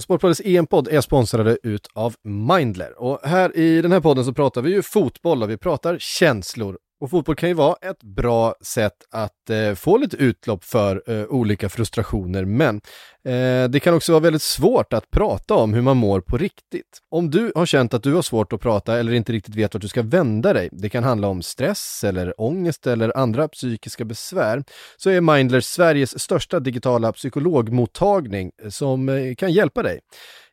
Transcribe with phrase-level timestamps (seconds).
[0.00, 3.02] Sportbladets EM-podd är sponsrade ut av Mindler.
[3.02, 6.78] Och här i den här podden så pratar vi ju fotboll och vi pratar känslor.
[7.04, 11.24] Och fotboll kan ju vara ett bra sätt att eh, få lite utlopp för eh,
[11.24, 12.80] olika frustrationer, men
[13.24, 16.98] eh, det kan också vara väldigt svårt att prata om hur man mår på riktigt.
[17.10, 19.80] Om du har känt att du har svårt att prata eller inte riktigt vet vart
[19.80, 24.64] du ska vända dig, det kan handla om stress eller ångest eller andra psykiska besvär,
[24.96, 30.00] så är Mindler Sveriges största digitala psykologmottagning eh, som eh, kan hjälpa dig.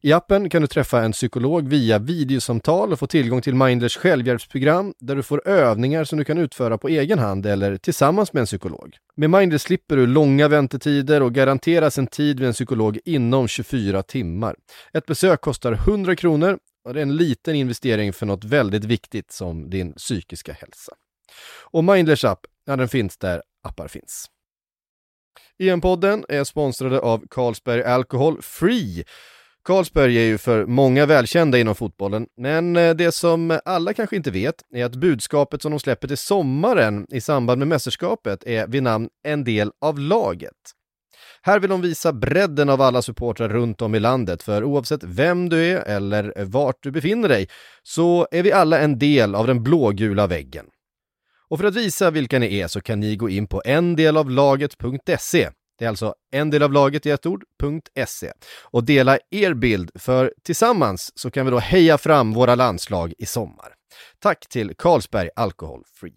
[0.04, 4.94] I appen kan du träffa en psykolog via videosamtal och få tillgång till Mindlers självhjälpsprogram
[5.00, 8.46] där du får övningar som du kan utföra på egen hand eller tillsammans med en
[8.46, 8.98] psykolog.
[9.16, 14.04] Med Mindler slipper du långa väntetider och garanteras en tid vid en psykolog inom 24
[14.04, 14.56] timmar.
[14.94, 19.32] Ett besök kostar 100 kronor och det är en liten investering för något väldigt viktigt
[19.32, 20.94] som din psykiska hälsa.
[21.72, 24.26] Och Mindlers app, ja den finns där appar finns.
[25.60, 29.06] EM-podden är sponsrade av Carlsberg Alcohol Free
[29.64, 34.32] Carlsberg är ju för många välkända inom fotbollen, men eh, det som alla kanske inte
[34.32, 38.84] vet är att budskapet som de släpper till sommaren i samband med mästerskapet är vid
[38.84, 40.54] namn En del av laget.
[41.42, 45.50] Här vill de visa bredden av alla supportrar runt om i landet, för oavsett vem
[45.50, 47.48] du är eller vart du befinner dig
[47.84, 50.66] så är vi alla en del av den blågula väggen.
[51.50, 55.86] Och för att visa vilka ni är så kan ni gå in på endelavlaget.se det
[55.86, 58.32] är alltså en del av laget i ett ord.se
[58.64, 63.26] och dela er bild för tillsammans så kan vi då heja fram våra landslag i
[63.26, 63.74] sommar.
[64.20, 66.14] Tack till Carlsberg Alcohol Free.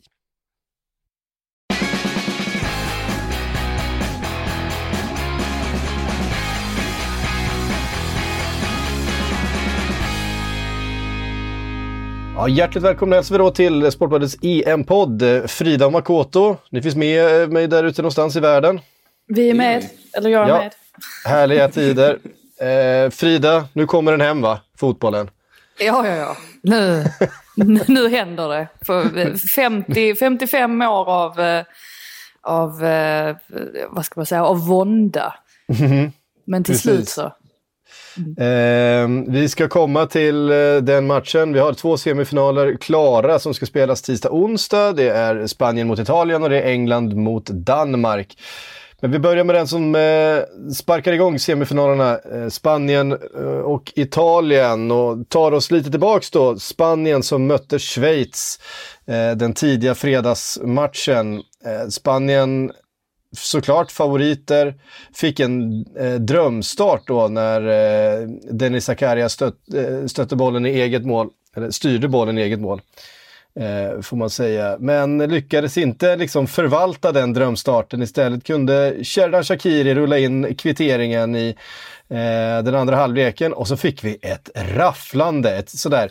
[12.36, 15.22] Ja, hjärtligt välkomna hälsar vi då till Sportbladets EM-podd.
[15.46, 18.80] Frida och Makoto, ni finns med eh, mig där ute någonstans i världen.
[19.26, 20.74] Vi är med, eller jag är ja, med.
[21.24, 22.18] Härliga tider.
[22.60, 24.60] Eh, Frida, nu kommer den hem va?
[24.76, 25.30] Fotbollen.
[25.78, 26.36] Ja, ja, ja.
[26.62, 27.04] Nu,
[27.88, 28.68] nu händer det.
[28.86, 31.64] För 50, 55 år av, eh,
[32.40, 33.36] av, eh,
[33.88, 35.34] vad ska man säga, av vånda.
[35.78, 36.12] Mm,
[36.44, 36.82] Men till precis.
[36.82, 37.32] slut så.
[38.16, 39.26] Mm.
[39.26, 41.52] Eh, vi ska komma till eh, den matchen.
[41.52, 44.92] Vi har två semifinaler klara som ska spelas tisdag onsdag.
[44.92, 48.36] Det är Spanien mot Italien och det är England mot Danmark.
[49.00, 54.90] Men vi börjar med den som eh, sparkar igång semifinalerna, eh, Spanien eh, och Italien
[54.90, 56.58] och tar oss lite tillbaks då.
[56.58, 58.60] Spanien som mötte Schweiz
[59.06, 61.34] eh, den tidiga fredagsmatchen.
[61.64, 62.72] Eh, Spanien
[63.36, 64.74] såklart favoriter,
[65.14, 71.06] fick en eh, drömstart då när eh, Denis Zakaria stött, eh, stötte bollen i eget
[71.06, 72.80] mål, eller styrde bollen i eget mål
[73.60, 74.76] eh, får man säga.
[74.80, 78.02] Men lyckades inte liksom förvalta den drömstarten.
[78.02, 81.56] Istället kunde Sherdan Shakiri rulla in kvitteringen i
[82.08, 86.10] eh, den andra halvleken och så fick vi ett rafflande, ett sådär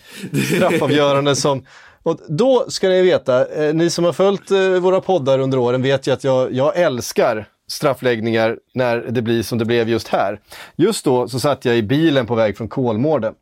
[0.56, 1.66] straffavgörande som
[2.04, 5.82] och då ska ni veta, eh, ni som har följt eh, våra poddar under åren
[5.82, 10.40] vet ju att jag, jag älskar straffläggningar när det blir som det blev just här.
[10.76, 13.34] Just då så satt jag i bilen på väg från Kolmården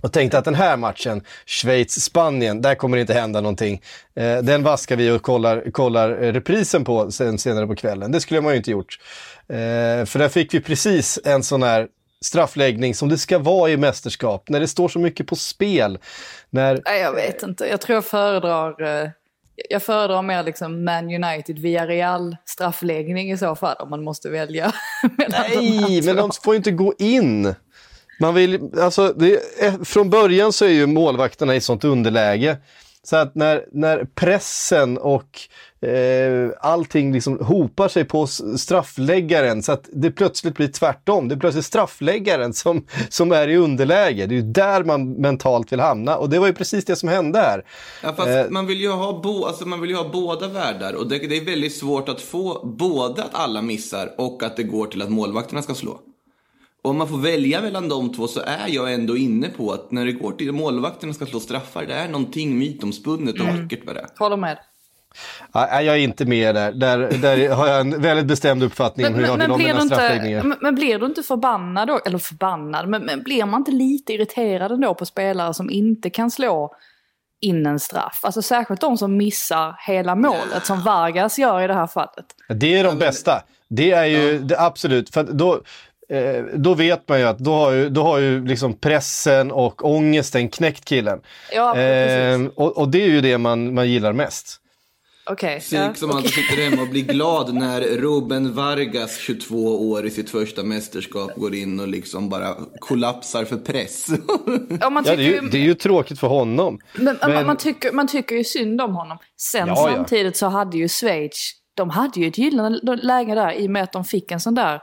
[0.00, 3.82] och tänkte att den här matchen, Schweiz-Spanien, där kommer det inte hända någonting.
[4.14, 8.12] Eh, den vaskar vi och kollar, kollar reprisen på sen, senare på kvällen.
[8.12, 8.98] Det skulle man ju inte gjort.
[9.48, 11.88] Eh, för där fick vi precis en sån här
[12.24, 15.98] straffläggning som det ska vara i mästerskap, när det står så mycket på spel.
[16.50, 16.82] När...
[16.84, 19.10] Nej, jag vet inte, jag tror jag föredrar eh,
[19.68, 24.28] jag föredrar mer liksom Man United via Real straffläggning i så fall om man måste
[24.30, 24.72] välja.
[25.28, 27.54] Nej, men de får ju inte gå in.
[28.20, 32.56] Man vill, alltså, är, från början så är ju målvakterna i sånt underläge.
[33.02, 35.40] Så att när, när pressen och
[35.88, 38.26] eh, allting liksom hopar sig på
[38.58, 41.28] straffläggaren så att det plötsligt blir tvärtom.
[41.28, 44.26] Det är plötsligt straffläggaren som, som är i underläge.
[44.26, 47.08] Det är ju där man mentalt vill hamna och det var ju precis det som
[47.08, 47.64] hände här.
[48.02, 51.08] Ja, fast eh, man, vill ju ha bo, alltså man vill ha båda världar och
[51.08, 54.86] det, det är väldigt svårt att få både att alla missar och att det går
[54.86, 56.00] till att målvakterna ska slå
[56.86, 60.06] om man får välja mellan de två så är jag ändå inne på att när
[60.06, 63.62] det går till målvakterna ska slå straffar, det är någonting mytomspunnet och mm.
[63.62, 64.06] vackert med det.
[64.18, 64.58] Håller med.
[65.54, 66.72] Nej, jag är inte med där.
[66.72, 70.42] Där, där har jag en väldigt bestämd uppfattning om hur jag vill ha mina straffläggningar.
[70.42, 72.00] Men, men blir du inte förbannad då?
[72.06, 76.30] Eller förbannad, men, men blir man inte lite irriterad ändå på spelare som inte kan
[76.30, 76.74] slå
[77.40, 78.20] in en straff?
[78.22, 82.26] Alltså särskilt de som missar hela målet, som Vargas gör i det här fallet.
[82.48, 83.42] Det är de bästa.
[83.68, 85.60] Det är ju det absolut, för då,
[86.10, 89.84] eh, då vet man ju att då har ju, då har ju liksom pressen och
[89.84, 91.20] ångesten knäckt killen.
[91.54, 94.60] Ja, eh, och, och, det är ju det man, man gillar mest.
[95.30, 95.60] Okej.
[95.60, 96.18] Psyk ja, som okej.
[96.18, 101.34] alltså sitter hemma och blir glad när Ruben Vargas, 22 år i sitt första mästerskap,
[101.36, 104.06] går in och liksom bara kollapsar för press.
[104.80, 106.78] Ja, man Ja, tycker det, är ju, det är ju tråkigt för honom.
[106.94, 107.30] Men, men...
[107.30, 109.18] Men- Man, tycker, man tycker ju synd om honom.
[109.36, 109.96] Sen Ja, ja.
[109.96, 113.82] samtidigt så hade ju Schweiz, de hade ju ett gyllene läge där i och med
[113.82, 114.80] att de fick en sån där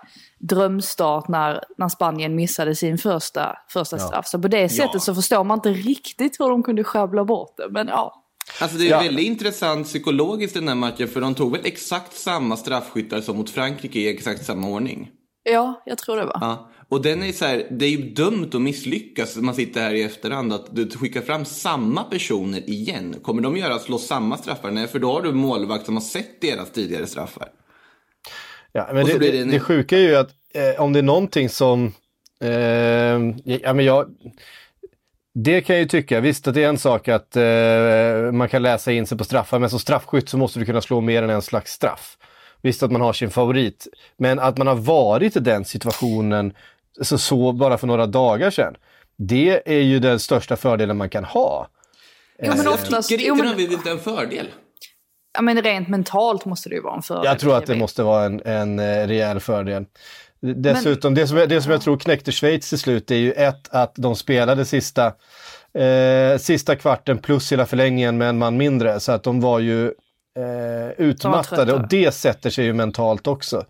[0.50, 4.28] drömstart när, när Spanien missade sin första, första straff.
[4.28, 7.68] Så på det sättet så förstår man inte riktigt hur de kunde sjabbla bort det.
[7.70, 8.20] Men ja,
[8.62, 9.00] Alltså det är Ja.
[9.00, 13.38] väldigt intressant psykologiskt i den här matchen, för de tog väl exakt samma straffskyttar som
[13.38, 15.10] mot Frankrike i exakt samma ordning.
[15.44, 16.38] ja jag tror det var.
[16.42, 16.70] Ja.
[16.90, 19.36] Och den är så här, det är ju dumt att misslyckas.
[19.36, 23.16] Man sitter här i efterhand att du skickar fram samma personer igen.
[23.24, 24.72] Kommer de göra slå samma straffar?
[24.72, 27.48] Nej, för då har du målvakt som har sett deras tidigare straffar.
[28.74, 31.04] Ja, men det, det, det en- det sjuka är ju att eh, om det är
[31.04, 31.94] någonting som...
[32.42, 32.50] Eh,
[33.62, 34.06] ja, men jag,
[35.34, 36.20] det kan jag ju tycka.
[36.20, 39.60] Visst att det är en sak att eh, man kan läsa in sig på straffar,
[39.60, 42.18] men som straffskytt så måste du kunna slå mer än en slags straff.
[42.62, 43.88] Visst att man har sin favorit,
[44.18, 46.54] men att man har varit i den situationen
[47.02, 48.76] så, så bara för några dagar sedan.
[49.18, 51.68] Det är ju den största fördelen man kan ha.
[52.44, 54.48] Jo, men jag oftast, tycker jo, inte men, det har blivit en fördel.
[55.34, 57.26] Ja, men rent mentalt måste det ju vara en fördel.
[57.26, 59.86] Jag tror att det måste vara en, en eh, rejäl fördel.
[60.40, 63.70] Dessutom, det, som jag, det som jag tror knäckte Schweiz till slut är ju ett,
[63.70, 65.06] att de spelade sista,
[65.74, 69.00] eh, sista kvarten plus hela förlängningen med en man mindre.
[69.00, 69.86] Så att de var ju
[70.40, 73.64] eh, utmattade och det sätter sig ju mentalt också.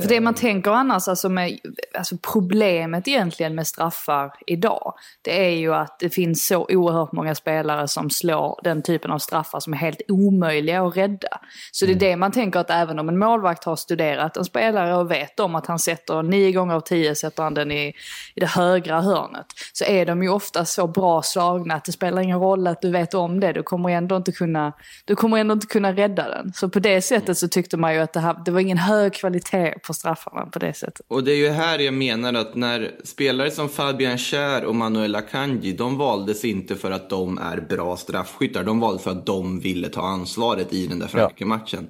[0.00, 1.58] För det man tänker annars, alltså, med,
[1.94, 7.34] alltså problemet egentligen med straffar idag, det är ju att det finns så oerhört många
[7.34, 11.40] spelare som slår den typen av straffar som är helt omöjliga att rädda.
[11.72, 14.96] Så det är det man tänker att även om en målvakt har studerat en spelare
[14.96, 17.94] och vet om att han sätter nio gånger av tio sätter han den i,
[18.34, 22.22] i det högra hörnet, så är de ju ofta så bra slagna att det spelar
[22.22, 24.72] ingen roll att du vet om det, du kommer ändå inte kunna,
[25.04, 26.52] du kommer ändå inte kunna rädda den.
[26.52, 29.14] Så på det sättet så tyckte man ju att det, här, det var ingen hög
[29.14, 31.06] kvalitet på straffarna på det sättet.
[31.08, 35.16] Och det är ju här jag menar att när spelare som Fabian Schär och Manuel
[35.16, 38.64] Akanji, de valdes inte för att de är bra straffskyttar.
[38.64, 41.86] De valdes för att de ville ta ansvaret i den där Frankrike-matchen.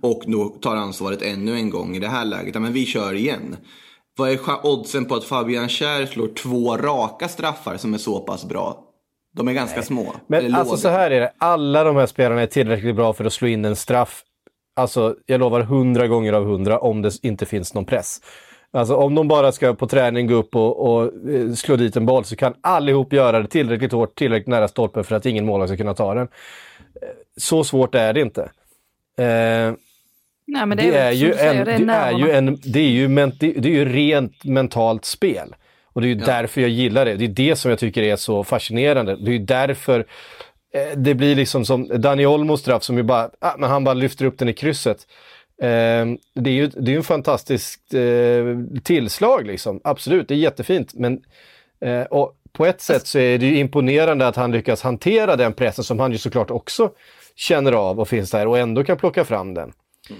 [0.00, 2.54] Och nu tar ansvaret ännu en gång i det här läget.
[2.54, 3.56] Ja, men vi kör igen.
[4.16, 8.44] Vad är oddsen på att Fabian Schär slår två raka straffar som är så pass
[8.44, 8.82] bra?
[9.36, 10.14] De är ganska små.
[10.26, 10.80] Men alltså låga.
[10.80, 13.64] så här är det, alla de här spelarna är tillräckligt bra för att slå in
[13.64, 14.22] en straff.
[14.76, 18.20] Alltså jag lovar hundra gånger av hundra om det inte finns någon press.
[18.70, 22.06] Alltså om de bara ska på träning gå upp och, och eh, slå dit en
[22.06, 25.70] boll så kan allihop göra det tillräckligt hårt, tillräckligt nära stolpen för att ingen målvakt
[25.70, 26.28] ska kunna ta den.
[27.02, 28.42] Eh, Så svårt är det inte.
[29.18, 29.74] Eh,
[30.48, 32.90] Nej, men det, är väl ju en, det är det är ju en, det är
[32.90, 35.54] ju, men, det, det är ju rent mentalt spel.
[35.92, 37.14] Och det är ju därför jag gillar det.
[37.14, 39.16] Det är det som jag tycker är så fascinerande.
[39.16, 40.06] Det är ju därför
[40.76, 43.94] Eh, det blir liksom som Dani Olmos straff som ju bara, ah, men han bara
[43.94, 45.06] lyfter upp den i krysset.
[45.62, 49.80] Eh, det är ju det är en fantastiskt eh, tillslag liksom.
[49.84, 50.94] Absolut, det är jättefint.
[50.94, 51.20] Men
[51.80, 55.52] eh, och på ett sätt så är det ju imponerande att han lyckas hantera den
[55.52, 56.90] pressen som han ju såklart också
[57.36, 59.72] känner av och finns där och ändå kan plocka fram den.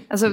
[0.07, 0.27] Alltså,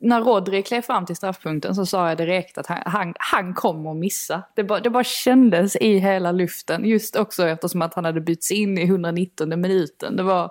[0.00, 3.90] när Rodri klev fram till straffpunkten så sa jag direkt att han, han, han kommer
[3.90, 4.42] att missa.
[4.54, 6.84] Det bara, det bara kändes i hela luften.
[6.84, 10.16] Just också eftersom att han hade bytts in i 119 minuten.
[10.16, 10.50] Det var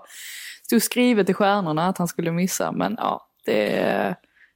[0.64, 2.72] stod skrivet i stjärnorna att han skulle missa.
[2.72, 4.16] Men ja, det,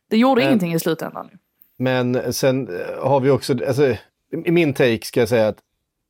[0.10, 1.30] det gjorde Men- ingenting i slutändan.
[1.78, 2.70] Men sen
[3.02, 3.96] har vi också, alltså,
[4.46, 5.58] i min take ska jag säga att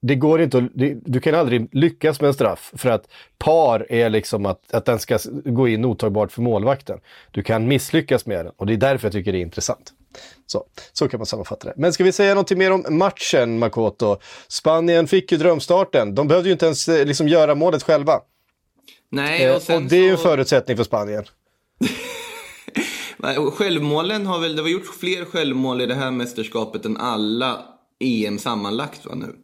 [0.07, 3.07] det går inte att, det, du kan aldrig lyckas med en straff för att
[3.38, 7.00] par är liksom att, att den ska gå in otagbart för målvakten.
[7.31, 9.93] Du kan misslyckas med den och det är därför jag tycker det är intressant.
[10.45, 11.74] Så, så kan man sammanfatta det.
[11.77, 14.17] Men ska vi säga något mer om matchen Makoto?
[14.47, 16.15] Spanien fick ju drömstarten.
[16.15, 18.19] De behövde ju inte ens eh, liksom göra målet själva.
[19.12, 21.24] Nej, Eh, och, och sen det är ju en så- förutsättning för Spanien.
[23.38, 27.62] Och Självmålen har väl, det har gjort fler självmål i det här mästerskapet än alla
[28.00, 29.35] EM sammanlagt va nu?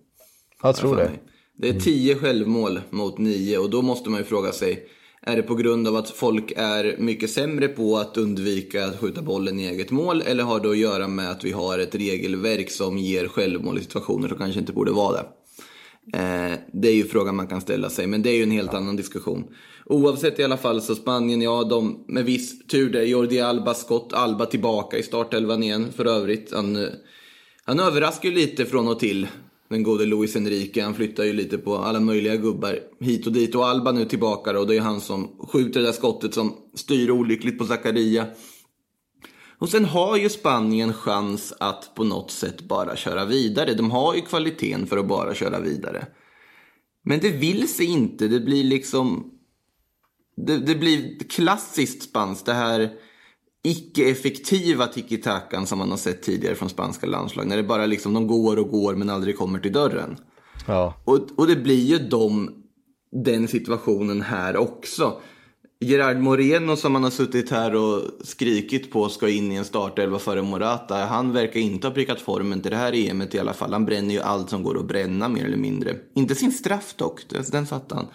[0.64, 1.12] Jag tror det.
[1.58, 4.86] Det är tio självmål mot nio och då måste man ju fråga sig,
[5.22, 9.22] är det på grund av att folk är mycket sämre på att undvika att skjuta
[9.22, 12.72] bollen i eget mål eller har det att göra med att vi har ett regelverk
[12.72, 15.28] som ger självmål i situationer som kanske inte borde vara det?
[16.14, 18.74] Eh, det är ju frågan man kan ställa sig, men det är ju en helt
[18.74, 19.44] annan diskussion.
[19.86, 23.02] Oavsett i alla fall så Spanien, ja, de med viss tur där.
[23.02, 26.54] Jordi Alba skott, Alba tillbaka i startelvan igen för övrigt.
[26.54, 26.90] Han, eh,
[27.64, 29.28] han överraskar ju lite från och till,
[29.72, 30.84] den gode Luis Enrique.
[30.84, 33.56] Han flyttar ju lite på alla möjliga gubbar hit och dit.
[33.56, 36.56] Och Alba nu tillbaka då, och det är han som skjuter det där skottet som
[36.76, 38.28] styr olyckligt på Zakaria.
[39.58, 43.74] Och sen har ju Spanien chans att på något sätt bara köra vidare.
[43.74, 46.08] De har ju kvaliteten för att bara köra vidare.
[47.04, 48.28] Men det vill sig inte.
[48.28, 49.32] Det blir liksom...
[50.48, 52.46] det, det blir klassiskt spanskt.
[52.46, 52.92] Det här
[53.64, 57.48] icke-effektiva tiki-takan som man har sett tidigare från spanska landslag.
[57.48, 60.18] När det bara liksom, de går och går men aldrig kommer till dörren.
[60.68, 60.94] Ja.
[61.06, 62.50] Och, och det blir ju de,
[63.12, 65.22] den situationen här också.
[65.84, 70.20] Gerard Moreno som man har suttit här och skrikit på ska in i en startelva
[70.20, 70.96] före Morata.
[70.96, 73.74] Han verkar inte ha prickat formen till det här EMet i alla fall.
[73.74, 75.96] Han bränner ju allt som går att bränna mer eller mindre.
[76.16, 78.08] Inte sin straff dock, den satte han.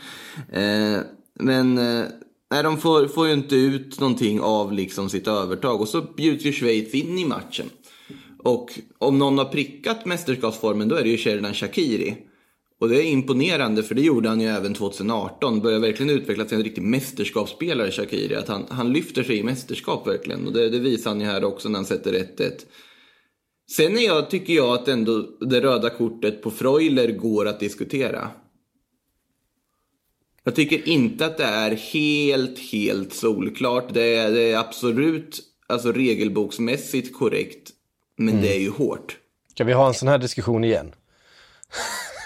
[0.62, 1.00] Eh,
[1.34, 2.04] men eh,
[2.50, 5.80] nej, de får, får ju inte ut någonting av liksom sitt övertag.
[5.80, 7.70] Och så bjuds ju Schweiz in i matchen.
[8.38, 12.16] Och om någon har prickat mästerskapsformen då är det ju Sheridan Shakiri.
[12.80, 15.60] Och det är imponerande för det gjorde han ju även 2018.
[15.60, 18.34] Börjar verkligen utvecklas till en riktig mästerskapsspelare Shakiri.
[18.34, 20.46] Att han, han lyfter sig i mästerskap verkligen.
[20.46, 22.50] Och det, det visar han ju här också när han sätter 1-1.
[23.70, 28.30] Sen är jag, tycker jag att ändå det röda kortet på Freuler går att diskutera.
[30.46, 33.84] Jag tycker inte att det är helt, helt solklart.
[33.94, 37.70] Det är, det är absolut alltså regelboksmässigt korrekt.
[38.16, 38.42] Men mm.
[38.42, 39.16] det är ju hårt.
[39.54, 40.94] Ska vi ha en sån här diskussion igen?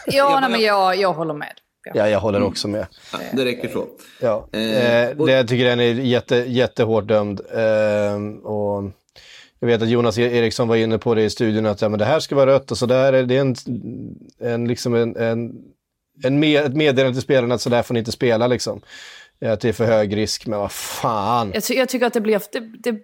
[0.06, 1.52] Ja, nej, men jag, jag håller med.
[1.84, 1.92] Ja.
[1.94, 2.86] ja, jag håller också med.
[3.12, 3.86] Ja, det räcker så.
[4.20, 4.48] Ja.
[4.52, 7.40] Eh, eh det, jag tycker den är jätte, jättehårt dömd.
[7.40, 8.90] Eh, och
[9.60, 12.04] jag vet att Jonas Eriksson var inne på det i studion, att ja, men det
[12.04, 13.54] här ska vara rött och så där är det en,
[14.40, 15.52] en, liksom en, en,
[16.24, 18.46] en med, ett meddelande till spelarna att så där får ni inte spela.
[18.46, 18.80] Liksom.
[19.44, 21.50] Att det är för hög risk, men vad fan.
[21.54, 22.98] Jag, ty jag tycker att det blir, det, det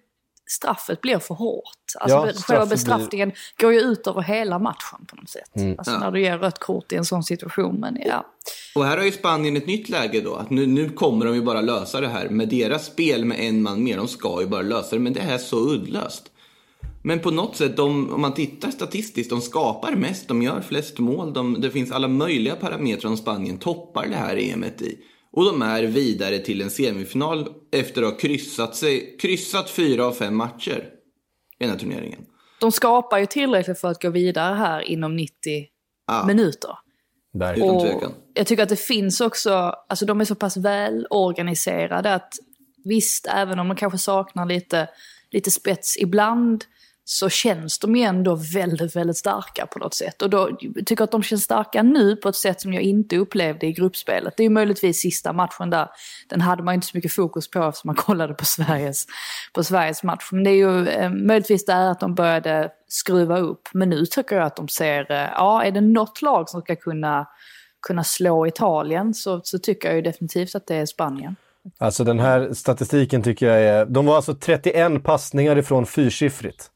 [0.50, 1.62] straffet blir för hårt.
[1.98, 3.66] Alltså ja, själva bestraffningen blir...
[3.66, 5.56] går ju ut över hela matchen på något sätt.
[5.56, 5.74] Mm.
[5.78, 5.98] Alltså ja.
[5.98, 7.80] när du ger rött kort i en sån situation.
[7.80, 8.26] Men ja.
[8.74, 10.34] Och här har ju Spanien ett nytt läge då.
[10.34, 12.28] Att nu, nu kommer de ju bara lösa det här.
[12.28, 15.02] Med deras spel med en man mer, de ska ju bara lösa det.
[15.02, 16.30] Men det är så uddlöst.
[17.06, 20.98] Men på något sätt, de, om man tittar statistiskt, de skapar mest, de gör flest
[20.98, 21.32] mål.
[21.32, 24.98] De, det finns alla möjliga parametrar om Spanien toppar det här EMet i.
[25.32, 30.12] Och de är vidare till en semifinal efter att ha kryssat, sig, kryssat fyra av
[30.12, 30.84] fem matcher
[31.58, 32.20] i den här turneringen.
[32.60, 35.32] De skapar ju tillräckligt för att gå vidare här inom 90
[36.06, 36.26] ah.
[36.26, 36.70] minuter.
[37.34, 38.12] Utan tvekan.
[38.34, 39.50] Jag tycker att det finns också,
[39.88, 42.32] alltså de är så pass välorganiserade att
[42.84, 44.88] visst, även om de kanske saknar lite,
[45.30, 46.64] lite spets ibland,
[47.08, 50.22] så känns de ju ändå väldigt, väldigt starka på något sätt.
[50.22, 53.16] Och då tycker jag att de känns starka nu på ett sätt som jag inte
[53.16, 54.34] upplevde i gruppspelet.
[54.36, 55.88] Det är ju möjligtvis sista matchen där.
[56.28, 59.06] Den hade man inte så mycket fokus på eftersom man kollade på Sveriges,
[59.52, 60.28] på Sveriges match.
[60.32, 63.68] Men det är ju eh, möjligtvis där att de började skruva upp.
[63.72, 66.76] Men nu tycker jag att de ser, eh, ja är det något lag som ska
[66.76, 67.26] kunna,
[67.86, 71.36] kunna slå Italien så, så tycker jag ju definitivt att det är Spanien.
[71.78, 76.70] Alltså den här statistiken tycker jag är, de var alltså 31 passningar ifrån fyrsiffrigt.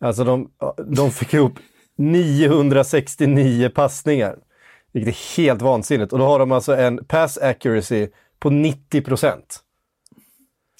[0.00, 0.50] Alltså de,
[0.86, 1.58] de fick ihop
[1.96, 4.38] 969 passningar.
[4.92, 6.12] Vilket är helt vansinnigt.
[6.12, 9.60] Och då har de alltså en pass accuracy på 90 procent.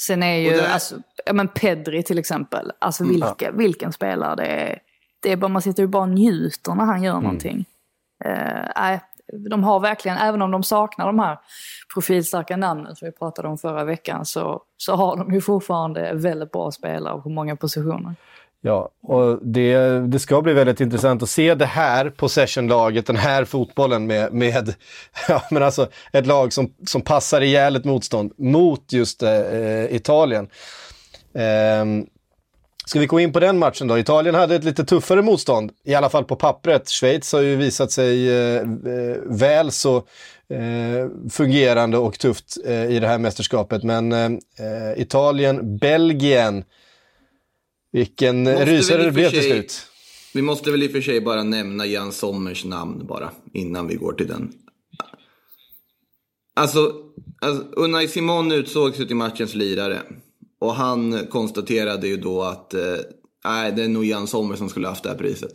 [0.01, 0.73] Sen är ju, det...
[0.73, 0.95] alltså,
[1.27, 3.15] ja, men Pedri till exempel, alltså mm.
[3.15, 3.59] vilka, mm.
[3.59, 4.79] vilken spelare det är.
[5.21, 7.23] Det är bara, man sitter ju bara och njuter när han gör mm.
[7.23, 7.65] någonting.
[8.25, 9.01] Uh, äh,
[9.51, 11.39] de har verkligen, även om de saknar de här
[11.95, 16.53] profilstarka namnen som vi pratade om förra veckan, så, så har de ju fortfarande väldigt
[16.53, 18.15] bra spelare på många positioner.
[18.63, 23.45] Ja, och det, det ska bli väldigt intressant att se det här possession-laget, den här
[23.45, 24.75] fotbollen med, med
[25.29, 29.95] ja, men alltså ett lag som, som passar ihjäl ett motstånd mot just eh, eh
[29.95, 30.49] Italien.
[31.35, 31.85] Eh,
[32.87, 33.99] ska vi gå in på den matchen då?
[33.99, 36.89] Italien hade ett lite tuffare motstånd, i alla fall på pappret.
[36.89, 39.97] Schweiz har ju visat sig eh, eh väl så
[40.51, 44.31] eh, fungerande och tufft eh, i det här mästerskapet, men eh,
[44.97, 46.65] Italien, Belgien,
[47.93, 49.87] vilken rysare det blev till slut.
[50.35, 53.95] Vi måste väl i och för sig bara nämna Jan Sommers namn bara, innan vi
[53.95, 54.53] går till den.
[56.55, 56.95] Alltså,
[57.41, 60.03] alltså Unai Simon utsågs till matchens lirare.
[60.61, 62.81] Och han konstaterade ju då att eh,
[63.45, 65.53] nej, det är nog Jan Sommer som skulle haft det här priset.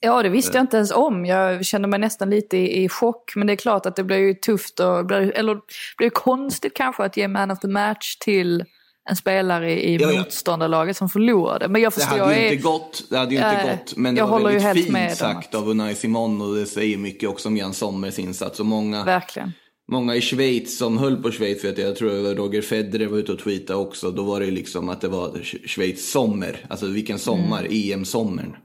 [0.00, 1.26] Ja, det visste jag inte ens om.
[1.26, 3.32] Jag kände mig nästan lite i, i chock.
[3.36, 5.60] Men det är klart att det blir ju tufft och, eller det
[5.98, 8.64] blir konstigt kanske att ge Man of the Match till
[9.08, 10.18] en spelare i ja, ja.
[10.18, 11.68] motståndarlaget som förlorade.
[11.68, 13.96] Men jag förstår, det hade ju inte gått, det hade ju inte äh, gått.
[13.96, 17.56] Men det var väldigt fint sagt av Unai Simon och det säger mycket också om
[17.56, 18.60] Jan Sommers insats.
[18.60, 19.52] Och många, Verkligen.
[19.88, 23.18] Många i Schweiz som höll på Schweiz, vet jag, jag tror var Roger Federer var
[23.18, 24.10] ute och tweetade också.
[24.10, 26.66] Då var det liksom att det var Schweiz sommar.
[26.68, 27.72] Alltså vilken sommar, mm.
[27.72, 28.56] EM-sommaren.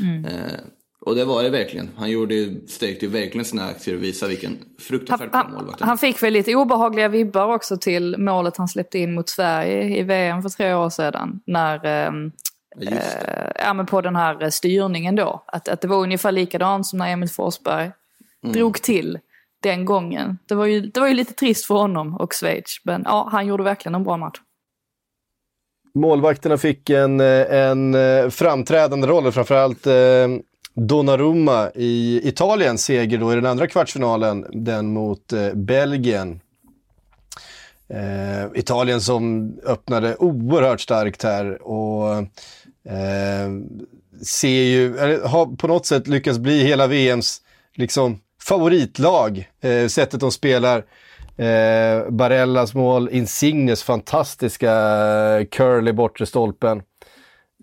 [0.00, 0.24] Mm.
[1.04, 1.90] Eh, och det var det verkligen.
[1.96, 6.22] Han gjorde, stärkte verkligen sina aktier och visade vilken fruktansvärt bra målvakt han, han fick
[6.22, 10.48] väl lite obehagliga vibbar också till målet han släppte in mot Sverige i VM för
[10.48, 11.40] tre år sedan.
[11.46, 12.32] När, ehm,
[12.80, 12.98] eh,
[13.54, 15.44] ja, men på den här styrningen då.
[15.46, 17.90] Att, att det var ungefär likadant som när Emil Forsberg
[18.44, 18.52] mm.
[18.52, 19.18] drog till
[19.62, 20.38] den gången.
[20.46, 23.46] Det var, ju, det var ju lite trist för honom och Schweiz, men ja, han
[23.46, 24.38] gjorde verkligen en bra match.
[25.94, 27.96] Målvakterna fick en, en
[28.30, 30.28] framträdande roll, framförallt eh,
[30.74, 36.40] Donnarumma i Italien, seger då i den andra kvartsfinalen, den mot eh, Belgien.
[37.88, 42.16] Eh, Italien som öppnade oerhört starkt här och
[42.92, 43.50] eh,
[44.26, 47.40] ser ju, har på något sätt lyckats bli hela VMs
[47.74, 49.48] liksom, favoritlag.
[49.60, 50.78] Eh, sättet de spelar,
[51.36, 54.70] eh, Barellas mål, Insignes fantastiska
[55.50, 56.82] curl i bortre stolpen.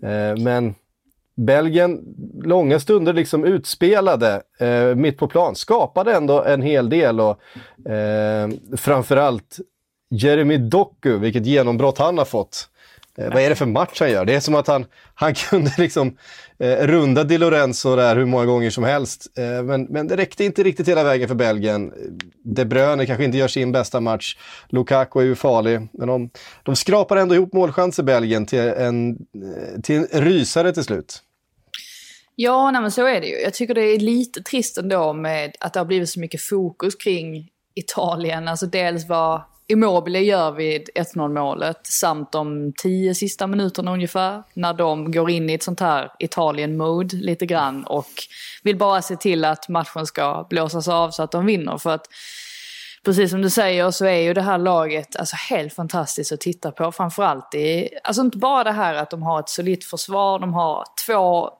[0.02, 0.74] Eh, men
[1.46, 2.00] Belgien,
[2.42, 7.40] långa stunder liksom utspelade eh, mitt på plan, skapade ändå en hel del och
[7.90, 9.58] eh, framförallt
[10.10, 12.68] Jeremy Doku, vilket genombrott han har fått.
[13.18, 14.24] Eh, vad är det för match han gör?
[14.24, 14.84] Det är som att han,
[15.14, 16.16] han kunde liksom
[16.58, 19.38] eh, runda Di Lorenzo där hur många gånger som helst.
[19.38, 21.92] Eh, men, men det räckte inte riktigt hela vägen för Belgien.
[22.44, 24.36] De Bruyne kanske inte gör sin bästa match.
[24.68, 25.88] Lukaku är ju farlig.
[25.92, 26.30] Men de,
[26.62, 31.22] de skrapar ändå ihop målchanser Belgien till en, eh, till en rysare till slut.
[32.34, 33.40] Ja, nej, men så är det ju.
[33.40, 36.94] Jag tycker det är lite trist ändå med att det har blivit så mycket fokus
[36.94, 38.48] kring Italien.
[38.48, 44.42] Alltså dels vad Immobile gör vid 1-0 målet samt de tio sista minuterna ungefär.
[44.54, 48.08] När de går in i ett sånt här Italien-mode lite grann och
[48.62, 51.78] vill bara se till att matchen ska blåsas av så att de vinner.
[51.78, 52.06] För att
[53.04, 56.72] precis som du säger så är ju det här laget alltså, helt fantastiskt att titta
[56.72, 56.92] på.
[56.92, 60.84] Framförallt i, alltså inte bara det här att de har ett solitt försvar, de har
[61.06, 61.50] två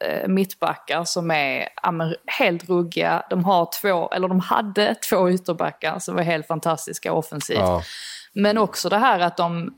[0.00, 1.92] eh, mittbackar som är ja,
[2.26, 3.22] helt ruggiga.
[3.30, 7.58] De har två, eller de hade två ytterbackar som var helt fantastiska offensivt.
[7.58, 7.82] Ja.
[8.32, 9.74] Men också det här att de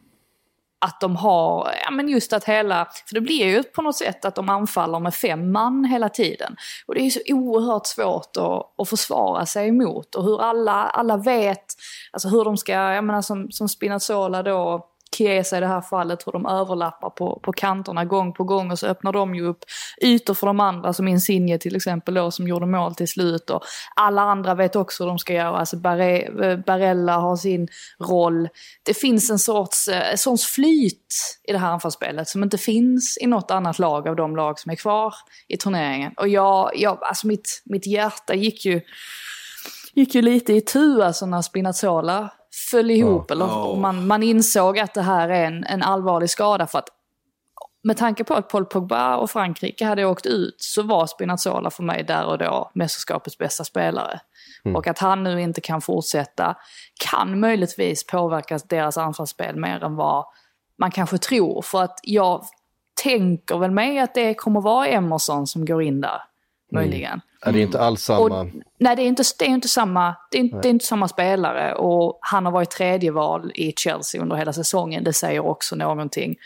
[0.84, 4.24] att de har, ja men just att hela, för det blir ju på något sätt
[4.24, 6.56] att de anfaller med fem man hela tiden.
[6.86, 10.72] Och det är ju så oerhört svårt att, att försvara sig emot och hur alla,
[10.72, 11.64] alla vet,
[12.12, 16.26] alltså hur de ska, jag menar som, som Spinazzola då, Chiesa i det här fallet,
[16.26, 19.64] hur de överlappar på, på kanterna gång på gång och så öppnar de ju upp
[20.02, 23.62] ytor för de andra som Insigne till exempel då som gjorde mål till slut och
[23.96, 27.68] alla andra vet också hur de ska göra, alltså eh, Barella har sin
[28.00, 28.48] roll.
[28.82, 33.18] Det finns en sorts, eh, en sorts flyt i det här anfallsspelet som inte finns
[33.20, 35.14] i något annat lag av de lag som är kvar
[35.48, 36.12] i turneringen.
[36.16, 38.80] Och jag, jag alltså mitt, mitt hjärta gick ju
[39.94, 42.30] gick ju lite i tu alltså när Spinazzola
[42.72, 43.24] föll ihop.
[43.28, 43.34] Ja.
[43.34, 43.78] Eller oh.
[43.80, 46.66] man, man insåg att det här är en, en allvarlig skada.
[46.66, 46.88] för att
[47.84, 51.82] med tanke på att Paul Pogba och Frankrike hade åkt ut så var Spinazzola för
[51.82, 54.20] mig där och då mästerskapets bästa spelare.
[54.64, 54.76] Mm.
[54.76, 56.56] Och att han nu inte kan fortsätta
[57.10, 60.24] kan möjligtvis påverka deras anfallsspel mer än vad
[60.78, 61.62] man kanske tror.
[61.62, 62.44] För att jag
[63.02, 66.22] tänker väl mig att det kommer vara Emerson som går in där.
[66.72, 66.84] Mm.
[66.84, 67.20] Möjligen.
[67.46, 67.54] Mm.
[67.54, 68.40] Det är inte alls samma...
[68.40, 68.46] Och,
[68.78, 71.74] nej, det är inte, det är inte samma, det är, det är, inte samma spelare.
[71.74, 75.04] Och han har varit tredje val i Chelsea under hela säsongen.
[75.04, 76.36] Det säger också någonting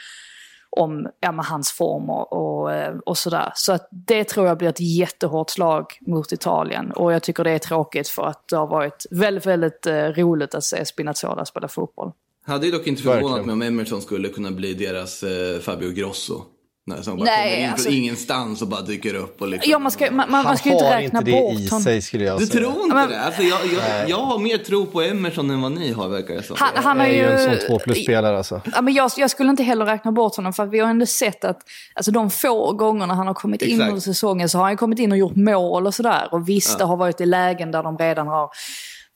[0.71, 2.71] om ja, med hans form och, och,
[3.07, 3.53] och, sådär.
[3.55, 6.93] Så att det tror jag blir ett jättehårt slag mot Italien.
[6.93, 10.55] Och jag tycker det är tråkigt för att det har varit väldigt, väldigt eh, roligt
[10.55, 12.13] att se Spinazzola spela fotboll.
[12.47, 16.43] Hade ju dock inte förvånat mig om Emerson skulle kunna bli deras eh, Fabio Grosso.
[16.89, 19.43] Nej, som bara Nej, kommer in alltså, från ingenstans och bara dyker upp.
[19.43, 21.47] Och liksom, ja, man ska, man, man ska ju inte räkna bort honom.
[21.47, 22.51] Han har inte det i sig skulle jag säga.
[22.53, 23.21] Du tror inte men, det?
[23.21, 26.43] Alltså, jag, jag, jag har mer tro på Emerson än vad ni har verkar det
[26.43, 26.57] som.
[26.59, 28.61] Han, han är ju en sån två plus-spelare alltså.
[28.75, 31.07] Ja, men jag, jag, skulle inte heller räkna bort honom för att vi har ändå
[31.07, 31.61] sett att
[31.95, 35.13] alltså, de få gångerna han har kommit in under säsongen så har han kommit in
[35.13, 36.29] och gjort mål och sådär.
[36.33, 36.79] Och visst, ja.
[36.79, 38.51] det har varit i lägen där de redan har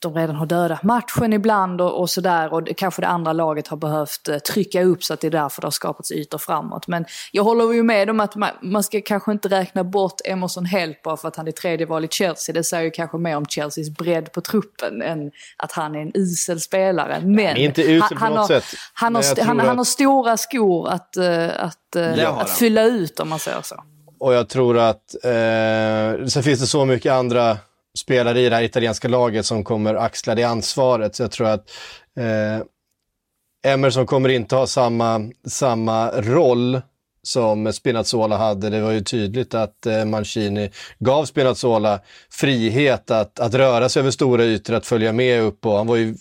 [0.01, 2.53] de redan har dödat matchen ibland och, och sådär.
[2.53, 5.61] Och kanske det andra laget har behövt eh, trycka upp så att det är därför
[5.61, 6.87] det har skapats ytor framåt.
[6.87, 10.65] Men jag håller ju med om att man, man ska kanske inte räkna bort Emerson
[10.65, 12.53] helt bara för att han är tredje val i Chelsea.
[12.53, 16.13] Det säger ju kanske mer om Chelseas bredd på truppen än att han är en
[16.15, 17.21] usel spelare.
[17.21, 18.79] Men inte usel han, på något har, sätt.
[18.95, 19.67] Han har, han, att...
[19.67, 23.85] han har stora skor att, uh, att, uh, att fylla ut om man säger så.
[24.21, 27.59] Och jag tror att, eh, sen finns det så mycket andra
[27.99, 31.17] spelare i det här italienska laget som kommer axla det ansvaret.
[31.17, 31.71] Så jag tror att
[32.17, 36.81] eh, Emerson kommer inte ha samma, samma roll
[37.23, 38.71] som Spinazzola hade.
[38.71, 42.01] Det var ju tydligt att eh, Mancini gav Spinazzola
[42.31, 45.97] frihet att, att röra sig över stora ytor, att följa med upp och han var
[45.97, 46.15] ju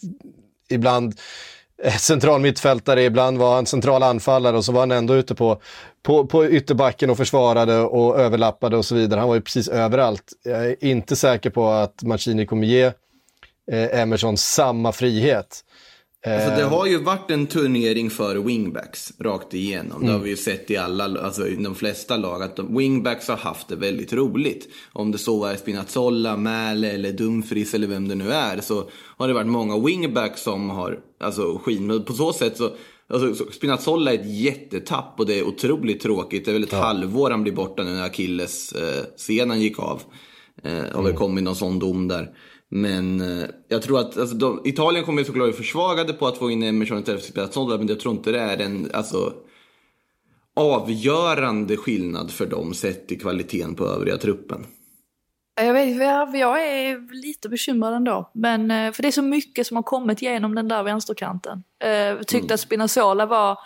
[0.69, 1.19] ibland Eh,
[1.83, 5.61] Eh, central mittfältare, ibland var han central anfallare och så var han ändå ute på,
[6.03, 9.19] på, på ytterbacken och försvarade och överlappade och så vidare.
[9.19, 10.33] Han var ju precis överallt.
[10.43, 12.83] Jag är inte säker på att Mancini kommer ge
[13.71, 15.63] eh, Emerson samma frihet.
[16.25, 19.97] Alltså det har ju varit en turnering för wingbacks rakt igenom.
[19.97, 20.07] Mm.
[20.07, 22.43] Det har vi ju sett i alla, alltså i de flesta lag.
[22.43, 24.67] Att de, wingbacks har haft det väldigt roligt.
[24.93, 28.61] Om det så är Spinazzola, Mäle eller Dumfries eller vem det nu är.
[28.61, 32.03] Så har det varit många wingbacks som har alltså, skin.
[32.03, 32.71] På så sätt så
[33.13, 36.45] Alltså, Spinazzola är ett jättetapp och det är otroligt tråkigt.
[36.45, 36.81] Det är väl ett ja.
[36.81, 40.01] halvår han blir borta nu när Achilles eh, scenen gick av.
[40.63, 41.15] Eh, har väl mm.
[41.15, 42.29] kommit någon sån dom där.
[42.69, 46.51] Men eh, jag tror att alltså, de, Italien kommer såklart vara försvagade på att få
[46.51, 47.77] in Emerson Spinazzola.
[47.77, 49.33] Men jag tror inte det är en alltså,
[50.55, 54.65] avgörande skillnad för dem sett till kvaliteten på övriga truppen.
[55.61, 58.31] Jag, vet, jag är lite bekymrad ändå.
[58.33, 61.63] Men, eh, för det är så mycket som har kommit genom den där vänsterkanten.
[61.79, 62.53] Jag eh, tyckte mm.
[62.53, 63.57] att Spinazzola var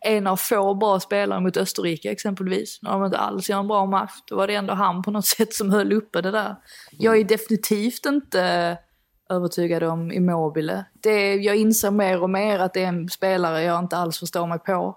[0.00, 2.78] en av få bra spelare mot Österrike exempelvis.
[2.82, 5.26] När de inte alls gör en bra match, då var det ändå han på något
[5.36, 6.56] sätt som höll uppe det där.
[7.02, 8.78] Jag är definitivt inte
[9.30, 10.84] övertygad om Immobile.
[11.02, 14.46] Det, jag inser mer och mer att det är en spelare jag inte alls förstår
[14.46, 14.96] mig på.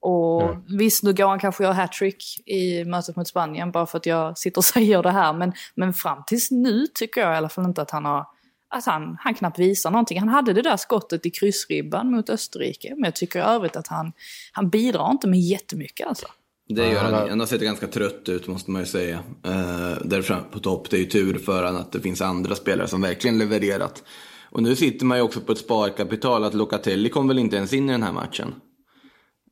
[0.00, 0.78] Och mm.
[0.78, 4.38] visst, nu går han kanske göra hattrick i mötet mot Spanien bara för att jag
[4.38, 5.32] sitter och säger det här.
[5.32, 8.26] Men, men fram tills nu tycker jag i alla fall inte att han har
[8.68, 10.18] att han, han knappt visar någonting.
[10.18, 12.94] Han hade det där skottet i kryssribban mot Österrike.
[12.94, 14.12] Men jag tycker i övrigt att han,
[14.52, 16.26] han bidrar inte med jättemycket alltså.
[16.68, 17.28] Det gör han.
[17.28, 19.16] Han har sett ganska trött ut måste man ju säga.
[19.46, 22.54] Uh, där fram på topp, det är ju tur för honom att det finns andra
[22.54, 24.02] spelare som verkligen levererat.
[24.50, 27.72] Och nu sitter man ju också på ett sparkapital att Locatelli kom väl inte ens
[27.72, 28.54] in i den här matchen.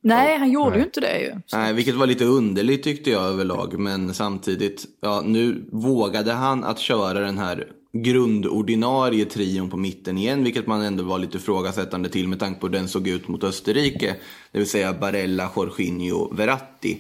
[0.03, 0.79] Nej, han gjorde Nej.
[0.79, 1.35] ju inte det ju.
[1.53, 3.79] Nej, vilket var lite underligt tyckte jag överlag.
[3.79, 10.45] Men samtidigt, ja, nu vågade han att köra den här grundordinarie trion på mitten igen,
[10.45, 13.45] vilket man ändå var lite frågasättande till med tanke på hur den såg ut mot
[13.45, 14.17] Österrike.
[14.53, 16.99] Det vill säga Barella, Jorginho, Verratti.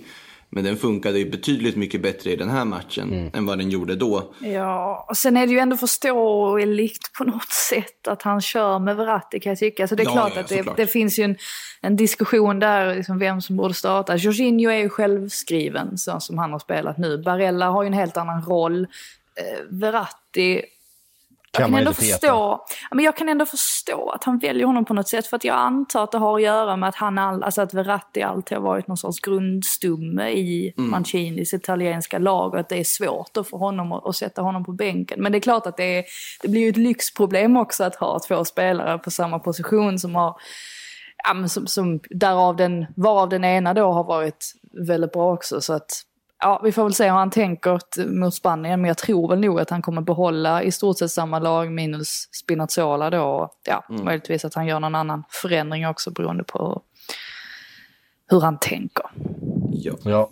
[0.55, 3.31] Men den funkade ju betydligt mycket bättre i den här matchen mm.
[3.35, 4.35] än vad den gjorde då.
[4.41, 8.97] Ja, och sen är det ju ändå förståeligt på något sätt att han kör med
[8.97, 9.89] Verratti kan jag tycka.
[9.89, 11.37] Så det är ja, klart ja, att det, det, finns ju en,
[11.81, 14.17] en diskussion där, liksom vem som borde starta.
[14.17, 17.19] Jorginho är ju självskriven så som han har spelat nu.
[17.19, 18.87] Barella har ju en helt annan roll.
[19.37, 20.63] Eh, Verratti
[21.59, 25.09] jag kan, ändå förstå, men jag kan ändå förstå att han väljer honom på något
[25.09, 25.27] sätt.
[25.27, 27.75] För att jag antar att det har att göra med att, han all, alltså att
[27.75, 30.91] Verratti alltid har varit någon sorts grundstumme i mm.
[30.91, 32.55] Mancinis italienska lag.
[32.55, 35.23] Och att det är svårt att få honom att, att sätta honom på bänken.
[35.23, 36.05] Men det är klart att det, är,
[36.43, 40.37] det blir ju ett lyxproblem också att ha två spelare på samma position som har
[41.25, 44.53] Ja, som, som, därav den, varav den ena då har varit
[44.89, 45.61] väldigt bra också.
[45.61, 46.03] Så att
[46.43, 49.61] ja, vi får väl se hur han tänker mot Spanien, men jag tror väl nog
[49.61, 53.51] att han kommer behålla i stort sett samma lag minus Spinazzola då.
[53.67, 54.05] Ja, mm.
[54.05, 56.83] möjligtvis att han gör någon annan förändring också beroende på
[58.31, 59.05] hur han tänker.
[59.71, 59.95] Ja.
[60.05, 60.31] ja.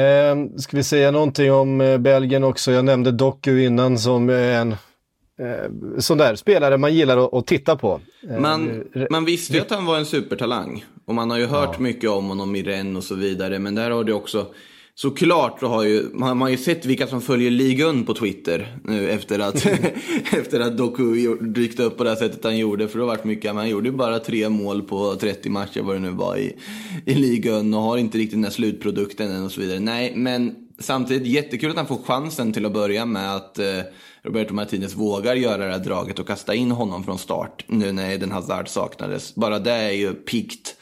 [0.00, 2.72] Eh, ska vi säga någonting om eh, Belgien också?
[2.72, 7.76] Jag nämnde Doku innan som en eh, sån där spelare man gillar att, att titta
[7.76, 8.00] på.
[8.30, 10.84] Eh, man, man visste ju att han var en supertalang.
[11.06, 11.80] Och man har ju hört ja.
[11.80, 13.58] mycket om honom i Rennes och så vidare.
[13.58, 14.46] Men där har det också
[14.96, 19.10] Såklart så har ju, man har ju sett vilka som följer ligan på Twitter nu
[19.10, 19.66] efter att,
[20.32, 22.88] efter att Doku dykt upp på det här sättet han gjorde.
[22.88, 25.96] För det har varit mycket, han gjorde ju bara tre mål på 30 matcher vad
[25.96, 26.56] det nu var i,
[27.04, 29.80] i ligan och har inte riktigt den här slutprodukten än och så vidare.
[29.80, 33.80] Nej, men samtidigt jättekul att han får chansen till att börja med att eh,
[34.22, 38.10] Roberto Martinez vågar göra det här draget och kasta in honom från start nu när
[38.10, 39.34] Eden Hazard saknades.
[39.34, 40.76] Bara det är ju pikt.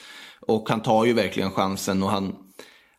[0.47, 2.35] Och han tar ju verkligen chansen och han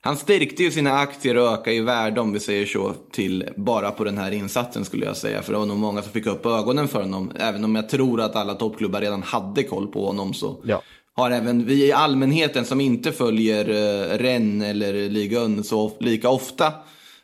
[0.05, 3.91] han stärkte ju sina aktier och ökade i värde om vi säger så till bara
[3.91, 5.41] på den här insatsen skulle jag säga.
[5.41, 7.31] För det var nog många som fick upp ögonen för honom.
[7.35, 10.81] Även om jag tror att alla toppklubbar redan hade koll på honom så ja.
[11.13, 16.73] har även vi i allmänheten som inte följer uh, Renn eller Liga så lika ofta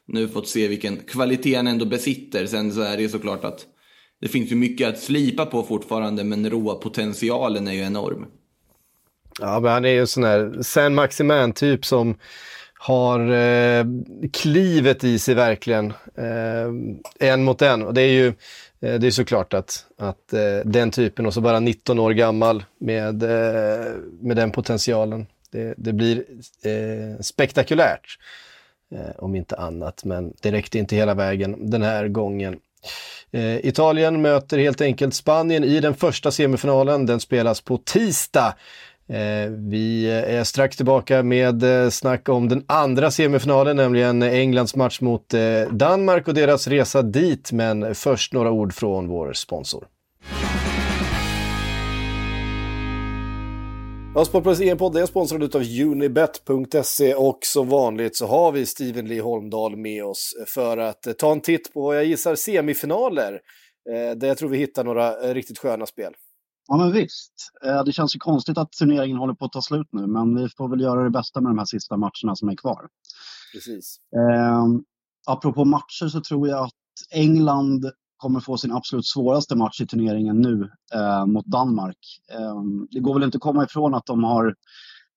[0.06, 2.46] nu fått se vilken kvalitet han ändå besitter.
[2.46, 3.66] Sen så är det ju såklart att
[4.22, 8.26] det finns ju mycket att slipa på fortfarande men råpotentialen är ju enorm.
[9.40, 12.16] Ja, men han är ju en sån här Saint Maximan typ som
[12.82, 13.86] har eh,
[14.34, 17.82] klivet i sig verkligen, eh, en mot en.
[17.82, 18.28] Och det är ju
[18.80, 22.64] eh, det är såklart att, att eh, den typen, och så bara 19 år gammal
[22.80, 26.18] med, eh, med den potentialen, det, det blir
[26.64, 28.18] eh, spektakulärt.
[28.96, 32.60] Eh, om inte annat, men det räckte inte hela vägen den här gången.
[33.32, 37.06] Eh, Italien möter helt enkelt Spanien i den första semifinalen.
[37.06, 38.56] Den spelas på tisdag.
[39.10, 45.02] Eh, vi är strax tillbaka med eh, snack om den andra semifinalen, nämligen Englands match
[45.02, 45.42] mot eh,
[45.72, 47.52] Danmark och deras resa dit.
[47.52, 49.88] Men först några ord från vår sponsor.
[54.16, 59.22] Ja, Sportbladets EM-podd är sponsrad av Unibet.se och som vanligt så har vi Steven Lee
[59.22, 63.40] Holmdahl med oss för att ta en titt på, vad jag gissar, semifinaler.
[64.16, 66.14] Där jag tror vi hittar några riktigt sköna spel.
[66.72, 67.34] Ja, men visst.
[67.66, 70.50] Eh, det känns ju konstigt att turneringen håller på att ta slut nu, men vi
[70.50, 72.88] får väl göra det bästa med de här sista matcherna som är kvar.
[73.54, 73.98] Precis.
[74.16, 74.66] Eh,
[75.28, 76.74] apropå matcher så tror jag att
[77.12, 81.98] England kommer få sin absolut svåraste match i turneringen nu eh, mot Danmark.
[82.32, 84.56] Eh, det går väl inte att komma ifrån att de har,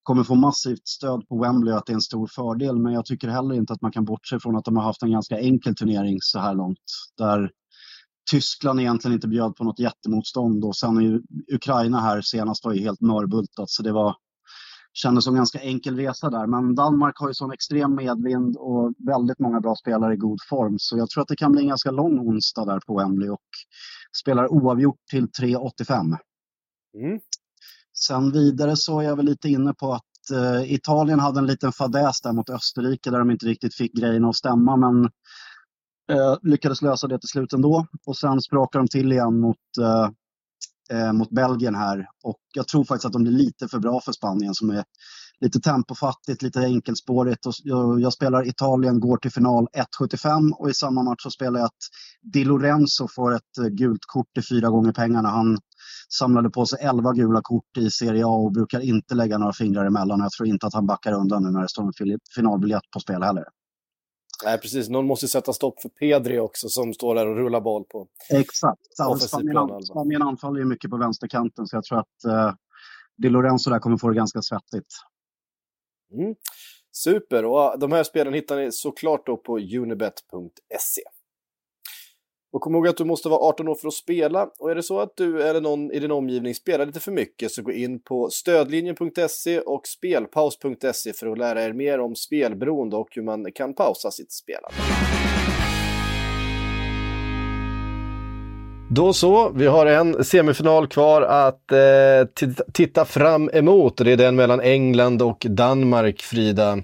[0.03, 3.05] kommer få massivt stöd på Wembley och att det är en stor fördel, men jag
[3.05, 5.75] tycker heller inte att man kan bortse från att de har haft en ganska enkel
[5.75, 6.79] turnering så här långt.
[7.19, 7.51] Där
[8.31, 13.01] Tyskland egentligen inte bjöd på något jättemotstånd och sen Ukraina här senast var ju helt
[13.01, 14.17] mörbultat så det var
[14.93, 16.47] kändes som ganska enkel resa där.
[16.47, 20.79] Men Danmark har ju sån extrem medvind och väldigt många bra spelare i god form.
[20.79, 23.49] Så jag tror att det kan bli en ganska lång onsdag där på Wembley och
[24.23, 26.17] spelar oavgjort till 3.85.
[26.95, 27.21] Mm.
[28.07, 31.73] Sen vidare så är jag väl lite inne på att eh, Italien hade en liten
[31.73, 35.11] fadäs där mot Österrike där de inte riktigt fick grejerna att stämma men
[36.13, 37.87] eh, lyckades lösa det till slut ändå.
[38.07, 40.09] Och sen sprakar de till igen mot eh,
[40.91, 42.07] eh, mot Belgien här.
[42.25, 44.85] Och jag tror faktiskt att de blir lite för bra för Spanien som är
[45.41, 47.47] lite tempofattigt, lite enkelspårigt.
[47.47, 49.67] Och jag, jag spelar Italien går till final
[50.01, 51.83] 1.75 och i samma match så spelar jag att
[52.33, 55.29] Di Lorenzo får ett eh, gult kort till fyra gånger pengarna.
[55.29, 55.59] Han
[56.19, 59.85] samlade på sig 11 gula kort i Serie A och brukar inte lägga några fingrar
[59.85, 60.21] emellan.
[60.21, 63.23] Jag tror inte att han backar undan nu när det står en finalbiljett på spel
[63.23, 63.45] heller.
[64.45, 64.89] Nej, precis.
[64.89, 68.81] Någon måste sätta stopp för Pedri också som står där och rullar boll på Exakt.
[69.21, 72.55] Spanien, Spanien anfaller ju mycket på vänsterkanten så jag tror att eh,
[73.17, 74.87] Di Lorenzo där kommer få det ganska svettigt.
[76.15, 76.35] Mm.
[76.93, 81.03] Super, och de här spelen hittar ni såklart då på unibet.se.
[82.53, 84.49] Och kom ihåg att du måste vara 18 år för att spela.
[84.59, 87.53] Och är det så att du eller någon i din omgivning spelar lite för mycket
[87.53, 93.09] så gå in på stödlinjen.se och spelpaus.se för att lära er mer om spelberoende och
[93.11, 94.77] hur man kan pausa sitt spelande.
[98.91, 103.97] Då så, vi har en semifinal kvar att eh, titta fram emot.
[103.97, 106.79] Det är den mellan England och Danmark, Frida.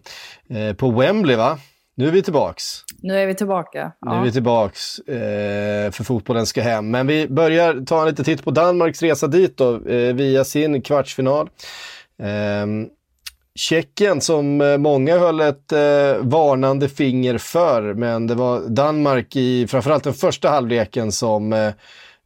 [0.50, 1.58] Eh, på Wembley va?
[1.98, 2.84] Nu är vi tillbaks.
[3.02, 3.92] Nu är vi tillbaka.
[4.00, 4.12] Ja.
[4.12, 6.90] Nu är vi tillbaks, eh, för fotbollen ska hem.
[6.90, 10.82] Men vi börjar ta en liten titt på Danmarks resa dit då, eh, via sin
[10.82, 11.50] kvartsfinal.
[12.22, 12.66] Eh,
[13.54, 19.66] Tjeckien som eh, många höll ett eh, varnande finger för, men det var Danmark i
[19.66, 21.66] framförallt den första halvleken som eh,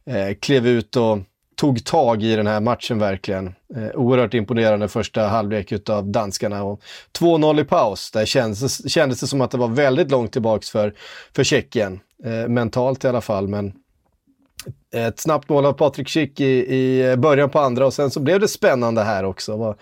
[0.05, 1.17] eh klev ut och
[1.55, 3.47] tog tag i den här matchen verkligen.
[3.75, 6.63] Eh, oerhört imponerande första halvlek av danskarna.
[6.63, 6.81] Och
[7.19, 10.93] 2-0 i paus, där kändes, kändes det som att det var väldigt långt tillbaks för,
[11.35, 11.99] för Tjeckien.
[12.23, 13.73] Eh, mentalt i alla fall, men
[14.95, 18.39] ett snabbt mål av Patrik Schick i, i början på andra och sen så blev
[18.39, 19.57] det spännande här också.
[19.57, 19.77] Vad,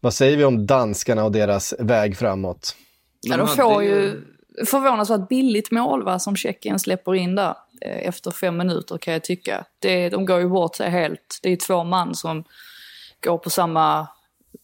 [0.00, 2.76] vad säger vi om danskarna och deras väg framåt?
[3.20, 4.22] Ja, de får ju
[4.66, 7.54] förvånansvärt billigt mål va, som Tjeckien släpper in där.
[7.80, 9.64] Eh, efter fem minuter kan jag tycka.
[9.78, 11.38] Det, de går ju bort sig helt.
[11.42, 12.44] Det är två man som
[13.24, 14.08] går på samma,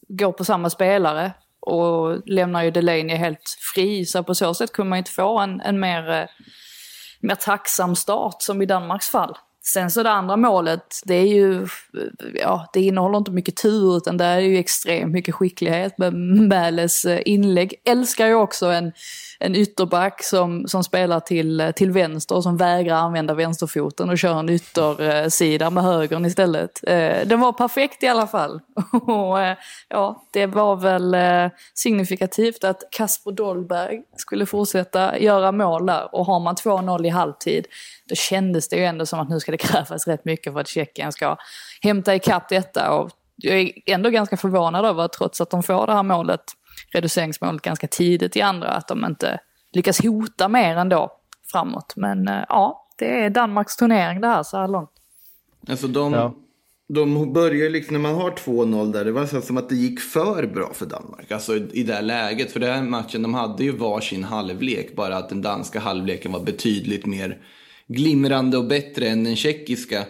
[0.08, 4.04] går på samma spelare och lämnar ju Delaney helt fri.
[4.04, 6.26] Så på så sätt kunde man inte få en, en mer, eh,
[7.20, 9.36] mer tacksam start som i Danmarks fall.
[9.72, 11.66] Sen så det andra målet, det är ju,
[12.34, 16.14] ja, det innehåller inte mycket tur utan det är ju extremt mycket skicklighet med
[16.48, 17.74] Mäles eh, inlägg.
[17.84, 18.92] Älskar ju också en,
[19.38, 24.18] en ytterback som, som spelar till, eh, till vänster och som vägrar använda vänsterfoten och
[24.18, 26.80] kör en yttersida med högern istället.
[26.86, 28.60] Eh, den var perfekt i alla fall.
[29.02, 29.56] och eh,
[29.88, 36.26] ja, det var väl eh, signifikativt att Kasper Dolberg skulle fortsätta göra mål där och
[36.26, 37.66] har man 2-0 i halvtid
[38.08, 40.68] då kändes det ju ändå som att nu ska det krävas rätt mycket för att
[40.68, 41.36] Tjeckien ska
[41.82, 42.90] hämta ikapp detta.
[42.90, 46.40] Och jag är ändå ganska förvånad över att trots att de får det här målet,
[46.90, 49.40] reduceringsmålet ganska tidigt i andra, att de inte
[49.72, 51.12] lyckas hota mer ändå
[51.52, 51.92] framåt.
[51.96, 54.90] Men eh, ja, det är Danmarks turnering det här så här långt.
[55.68, 56.34] Alltså de, ja.
[56.88, 60.00] de börjar liksom, när man har 2-0 där, det var så som att det gick
[60.00, 61.30] för bra för Danmark.
[61.30, 64.96] Alltså i, i det här läget, för den här matchen, de hade ju varsin halvlek,
[64.96, 67.38] bara att den danska halvleken var betydligt mer
[67.86, 70.04] glimrande och bättre än den tjeckiska.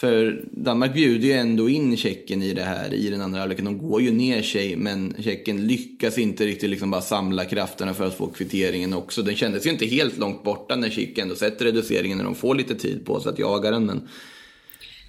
[0.00, 3.64] För Danmark bjuder ju ändå in Tjeckien i det här i den andra halvleken.
[3.64, 8.06] De går ju ner sig men Tjeckien lyckas inte riktigt liksom bara samla krafterna för
[8.06, 9.22] att få kvitteringen också.
[9.22, 12.54] Den kändes ju inte helt långt borta när Tjeckien ändå sätter reduceringen när de får
[12.54, 13.86] lite tid på sig att jaga den.
[13.86, 14.08] Men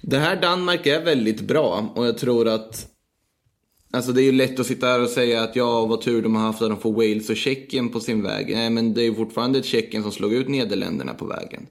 [0.02, 2.86] det här Danmark är väldigt bra och jag tror att
[3.92, 6.34] Alltså det är ju lätt att sitta här och säga att ja, vad tur de
[6.36, 8.54] har haft att de får Wales och Tjeckien på sin väg.
[8.54, 11.66] Nej, men det är ju fortfarande ett Tjeckien som slog ut Nederländerna på vägen.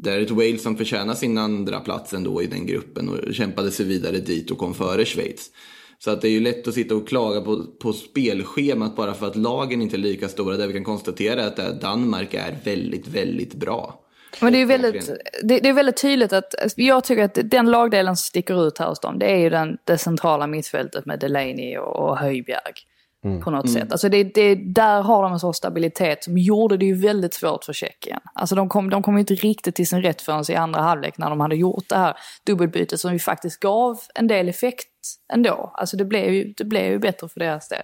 [0.00, 3.70] Det är ett Wales som förtjänar sin andra plats ändå i den gruppen och kämpade
[3.70, 5.50] sig vidare dit och kom före Schweiz.
[5.98, 9.26] Så att det är ju lätt att sitta och klaga på, på spelschemat bara för
[9.26, 10.56] att lagen inte är lika stora.
[10.56, 14.04] Där vi kan konstatera att Danmark är väldigt, väldigt bra.
[14.40, 15.10] Men det är väldigt,
[15.42, 19.00] det, är väldigt tydligt att, jag tycker att den lagdelen som sticker ut här hos
[19.00, 22.74] dem, det är ju den, det centrala mittfältet med Delaney och, och Höjbjerg.
[23.24, 23.40] Mm.
[23.40, 23.80] På något mm.
[23.80, 23.92] sätt.
[23.92, 27.64] Alltså det, det, där har de en sån stabilitet som gjorde det ju väldigt svårt
[27.64, 28.20] för Tjeckien.
[28.34, 31.30] Alltså de kom, de kom inte riktigt till sin rätt förrän i andra halvlek när
[31.30, 34.86] de hade gjort det här dubbelbytet som ju faktiskt gav en del effekt
[35.32, 35.72] ändå.
[35.74, 37.82] Alltså det blev ju, det blev ju bättre för deras del.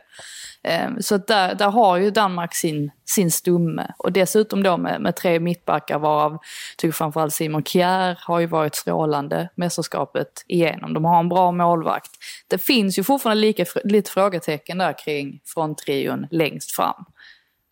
[0.62, 3.94] Ehm, så där, där har ju Danmark sin, sin stumme.
[3.98, 6.38] Och dessutom då med, med tre mittbackar varav,
[6.76, 10.94] tycker framförallt Simon Kjär har ju varit strålande mästerskapet igenom.
[10.94, 12.10] De har en bra målvakt.
[12.48, 17.04] Det finns ju fortfarande lika, lite frågetecken där kring fronttrion längst fram.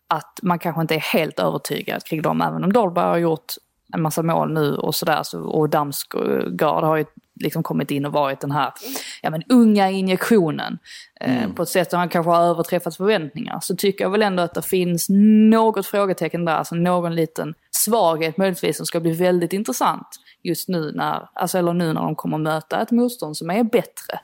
[0.07, 3.53] Att man kanske inte är helt övertygad kring dem, även om Dolberg har gjort
[3.93, 5.23] en massa mål nu och sådär.
[5.23, 7.05] Så, och Damsgaard har ju
[7.43, 8.73] liksom kommit in och varit den här
[9.21, 10.77] ja, men, unga injektionen.
[11.19, 11.55] Eh, mm.
[11.55, 13.59] på ett sätt som han kanske har överträffat förväntningar.
[13.61, 15.07] Så tycker jag väl ändå att det finns
[15.49, 16.55] något frågetecken där.
[16.55, 20.07] Alltså någon liten svaghet möjligtvis som ska bli väldigt intressant
[20.43, 24.19] just nu när, alltså, eller nu när de kommer möta ett motstånd som är bättre.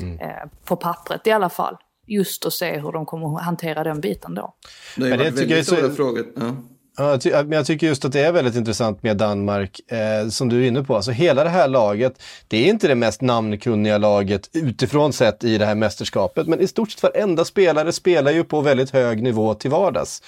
[0.00, 0.18] Mm.
[0.18, 1.76] Eh, på pappret i alla fall.
[2.06, 4.54] Just att se hur de kommer att hantera den biten då.
[4.96, 6.26] Det har ju varit väldigt stora frågor.
[6.36, 6.56] Ja.
[6.98, 10.62] Ja, men jag tycker just att det är väldigt intressant med Danmark, eh, som du
[10.62, 10.96] är inne på.
[10.96, 15.58] Alltså hela det här laget, det är inte det mest namnkunniga laget utifrån sett i
[15.58, 19.54] det här mästerskapet, men i stort sett varenda spelare spelar ju på väldigt hög nivå
[19.54, 20.22] till vardags.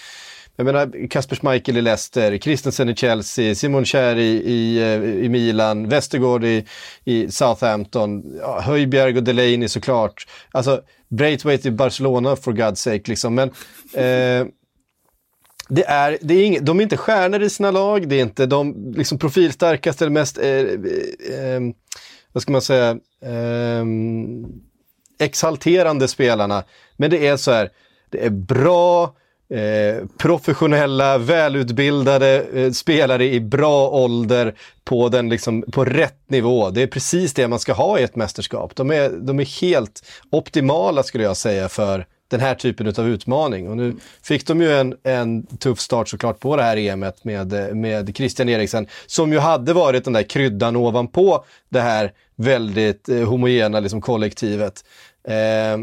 [0.57, 5.29] Jag menar Kasper Schmeichel i Leicester, Christensen i Chelsea, Simon Kjær i, i, eh, i
[5.29, 6.67] Milan, Westergaard i,
[7.05, 10.27] i Southampton, ja, Höjbjerg och Delaney såklart.
[10.53, 13.35] Alltså Braithwaite i Barcelona for God's sake liksom.
[13.35, 13.49] Men,
[13.95, 14.47] eh,
[15.71, 18.47] det är, det är ing, de är inte stjärnor i sina lag, det är inte
[18.47, 21.61] de liksom profilstarkaste eller mest, eh, eh, eh,
[22.33, 22.91] vad ska man säga,
[23.23, 23.85] eh,
[25.19, 26.65] exalterande spelarna.
[26.97, 27.71] Men det är så här,
[28.11, 29.15] det är bra,
[29.55, 34.55] Eh, professionella, välutbildade eh, spelare i bra ålder
[34.85, 36.71] på, den, liksom, på rätt nivå.
[36.71, 38.77] Det är precis det man ska ha i ett mästerskap.
[38.77, 43.69] De är, de är helt optimala skulle jag säga för den här typen av utmaning.
[43.69, 47.77] Och nu fick de ju en, en tuff start såklart på det här EMet med,
[47.77, 53.29] med Christian Eriksen, som ju hade varit den där kryddan ovanpå det här väldigt eh,
[53.29, 54.85] homogena liksom, kollektivet.
[55.25, 55.79] Eh,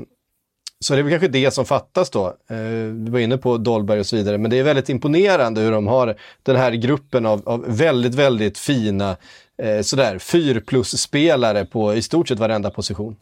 [0.80, 2.28] så det är väl kanske det som fattas då.
[2.28, 2.58] Eh,
[2.94, 5.88] vi var inne på Dolberg och så vidare, men det är väldigt imponerande hur de
[5.88, 9.18] har den här gruppen av, av väldigt, väldigt fina
[9.58, 13.16] eh, sådär, fyr plus-spelare på i stort sett varenda position.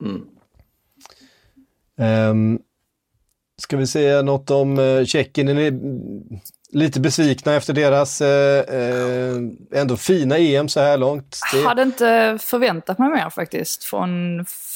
[0.00, 0.22] Mm.
[2.00, 2.58] Um,
[3.62, 5.48] ska vi säga något om uh, Tjeckien?
[5.48, 5.72] Är ni
[6.72, 11.38] lite besvikna efter deras uh, uh, ändå fina EM så här långt?
[11.52, 11.58] Det...
[11.58, 14.10] Jag hade inte förväntat mig mer faktiskt från,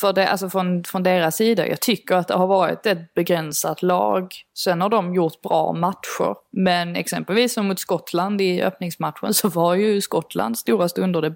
[0.00, 1.68] för det, alltså från, från deras sida.
[1.68, 4.32] Jag tycker att det har varit ett begränsat lag.
[4.58, 6.34] Sen har de gjort bra matcher.
[6.52, 11.34] Men exempelvis som mot Skottland i öppningsmatchen så var ju Skottland stora stunder det,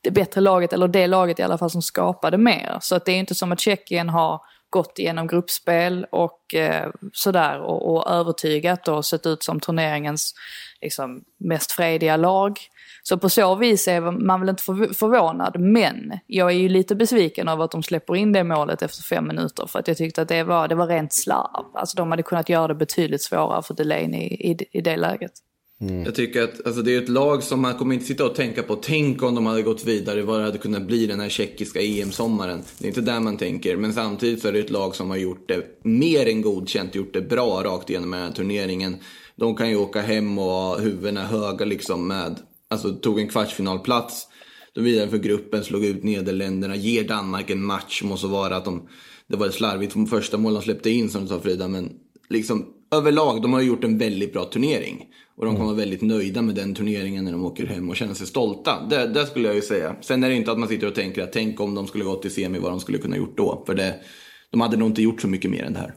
[0.00, 2.78] det bättre laget, eller det laget i alla fall som skapade mer.
[2.80, 4.40] Så att det är inte som att Tjeckien har
[4.76, 10.34] gått igenom gruppspel och eh, sådär och, och övertygat och sett ut som turneringens
[10.80, 12.58] liksom, mest frediga lag.
[13.02, 14.62] Så på så vis är man väl inte
[14.94, 19.02] förvånad, men jag är ju lite besviken över att de släpper in det målet efter
[19.02, 21.66] fem minuter för att jag tyckte att det var, det var rent slarv.
[21.74, 25.32] Alltså de hade kunnat göra det betydligt svårare för Delaney i, i, i det läget.
[25.80, 26.04] Mm.
[26.04, 28.62] Jag tycker att alltså, det är ett lag som man kommer inte sitta och tänka
[28.62, 28.76] på.
[28.76, 32.62] Tänk om de hade gått vidare, vad det hade kunnat bli den här tjeckiska EM-sommaren.
[32.78, 33.76] Det är inte där man tänker.
[33.76, 37.12] Men samtidigt så är det ett lag som har gjort det mer än godkänt, gjort
[37.12, 38.96] det bra rakt igenom den här turneringen.
[39.36, 42.36] De kan ju åka hem och ha huvudena höga liksom med,
[42.70, 44.26] alltså tog en kvartsfinalplats.
[44.74, 48.02] De vidare för gruppen, slog ut Nederländerna, ger Danmark en match.
[48.02, 48.88] Måste vara att de,
[49.26, 51.92] det var slarvigt från första mål de släppte in som du sa Frida, men
[52.28, 55.06] liksom överlag, de har gjort en väldigt bra turnering.
[55.36, 58.14] Och de kommer vara väldigt nöjda med den turneringen när de åker hem och känner
[58.14, 58.86] sig stolta.
[58.90, 59.96] Det, det skulle jag ju säga.
[60.00, 62.22] Sen är det inte att man sitter och tänker att tänk om de skulle gått
[62.22, 63.62] till semi, vad de skulle kunna gjort då.
[63.66, 63.94] För det,
[64.50, 65.94] de hade nog inte gjort så mycket mer än det här.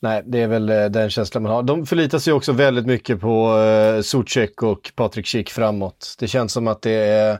[0.00, 1.62] Nej, det är väl eh, den känslan man har.
[1.62, 6.16] De förlitar sig också väldigt mycket på eh, Socek och Patrik Schick framåt.
[6.18, 7.32] Det känns som att det är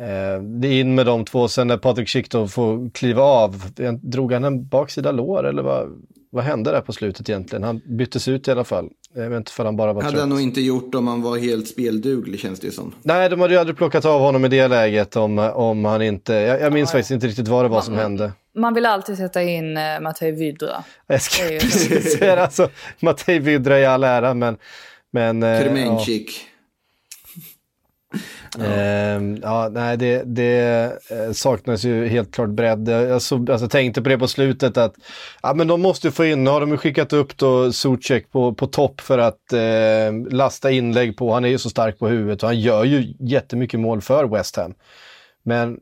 [0.00, 1.48] eh, det är in med de två.
[1.48, 5.62] Sen när Patrik Schick då får kliva av, eh, drog han en baksida lår eller
[5.62, 5.88] vad,
[6.34, 7.62] vad hände där på slutet egentligen?
[7.62, 8.88] Han byttes ut i alla fall.
[9.14, 10.20] Jag vet inte för han bara var Hade trött.
[10.20, 12.94] han nog inte gjort om han var helt spelduglig känns det som.
[13.02, 16.32] Nej, de hade ju aldrig plockat av honom i det läget om, om han inte...
[16.32, 18.32] Jag, jag minns ja, faktiskt inte riktigt vad det var man, som hände.
[18.58, 20.84] Man vill alltid sätta in uh, Matej Vydra.
[21.06, 22.68] Jag ska precis säga alltså,
[23.00, 24.56] Matej Vydra i all ära, men...
[25.10, 26.28] men uh, Kremenchik.
[26.28, 26.53] Ja.
[28.60, 32.88] Eh, ja, nej, det, det eh, saknas ju helt klart bredd.
[32.88, 34.94] Jag så, alltså, tänkte på det på slutet att
[35.42, 38.54] ja, men de måste få in, nu har de ju skickat upp då Zuzek på,
[38.54, 41.32] på topp för att eh, lasta inlägg på.
[41.32, 44.56] Han är ju så stark på huvudet och han gör ju jättemycket mål för West
[44.56, 44.74] Ham.
[45.44, 45.78] Men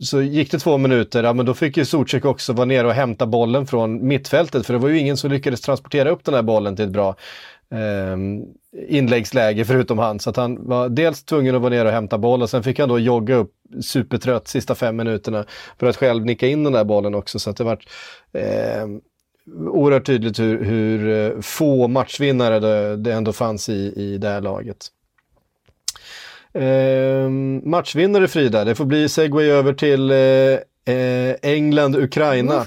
[0.00, 2.92] så gick det två minuter, ja men då fick ju Zuzek också vara nere och
[2.92, 6.42] hämta bollen från mittfältet för det var ju ingen som lyckades transportera upp den här
[6.42, 7.16] bollen till ett bra
[8.88, 10.20] inläggsläge förutom han.
[10.20, 12.78] Så att han var dels tvungen att vara nere och hämta boll och sen fick
[12.78, 15.44] han då jogga upp supertrött sista fem minuterna
[15.78, 17.38] för att själv nicka in den där bollen också.
[17.38, 17.78] Så att det var
[18.32, 18.86] eh,
[19.56, 24.40] oerhört tydligt hur, hur eh, få matchvinnare det, det ändå fanns i, i det här
[24.40, 24.86] laget.
[26.52, 27.30] Eh,
[27.68, 30.16] matchvinnare Frida, det får bli segway över till eh,
[30.94, 32.64] eh England-Ukraina.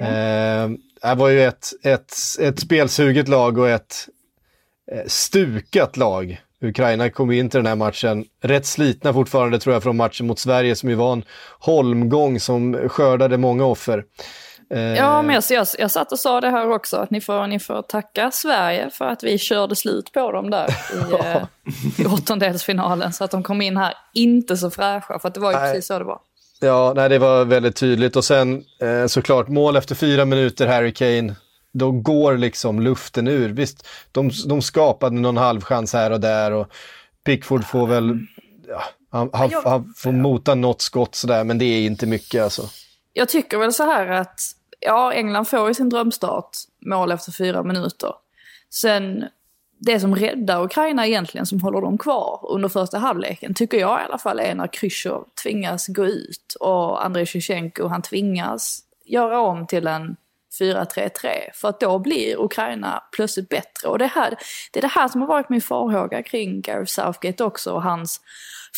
[0.00, 0.70] Eh,
[1.10, 4.08] det var ju ett, ett, ett spelsuget lag och ett
[4.92, 6.40] eh, stukat lag.
[6.60, 10.38] Ukraina kom in till den här matchen rätt slitna fortfarande tror jag från matchen mot
[10.38, 11.24] Sverige som ju var en
[11.58, 14.04] holmgång som skördade många offer.
[14.70, 17.46] Eh, ja, men jag, jag, jag satt och sa det här också, att ni får,
[17.46, 21.42] ni får tacka Sverige för att vi körde slut på dem där i, eh,
[21.98, 23.12] i åttondelsfinalen.
[23.12, 25.72] Så att de kom in här inte så fräscha, för att det var ju Nej.
[25.72, 26.20] precis så det var.
[26.64, 28.16] Ja, nej, det var väldigt tydligt.
[28.16, 31.34] Och sen eh, såklart mål efter fyra minuter, Harry Kane.
[31.72, 33.48] Då går liksom luften ur.
[33.48, 36.66] Visst, de, de skapade någon halvchans här och där och
[37.24, 38.18] Pickford får väl...
[38.68, 42.62] Ja, han, han, han får mota något skott sådär, men det är inte mycket alltså.
[43.12, 44.40] Jag tycker väl så här att,
[44.80, 46.50] ja, England får ju sin drömstart,
[46.86, 48.12] mål efter fyra minuter.
[48.70, 49.24] Sen
[49.78, 54.04] det som räddar Ukraina egentligen, som håller dem kvar under första halvleken, tycker jag i
[54.04, 59.66] alla fall är när Krysjov tvingas gå ut och Andrei Shevchenko, han tvingas göra om
[59.66, 60.16] till en
[60.60, 61.10] 4-3-3.
[61.54, 63.88] För att då blir Ukraina plötsligt bättre.
[63.88, 64.36] Och det, här,
[64.72, 68.20] det är det här som har varit min farhåga kring Gareth Southgate också och hans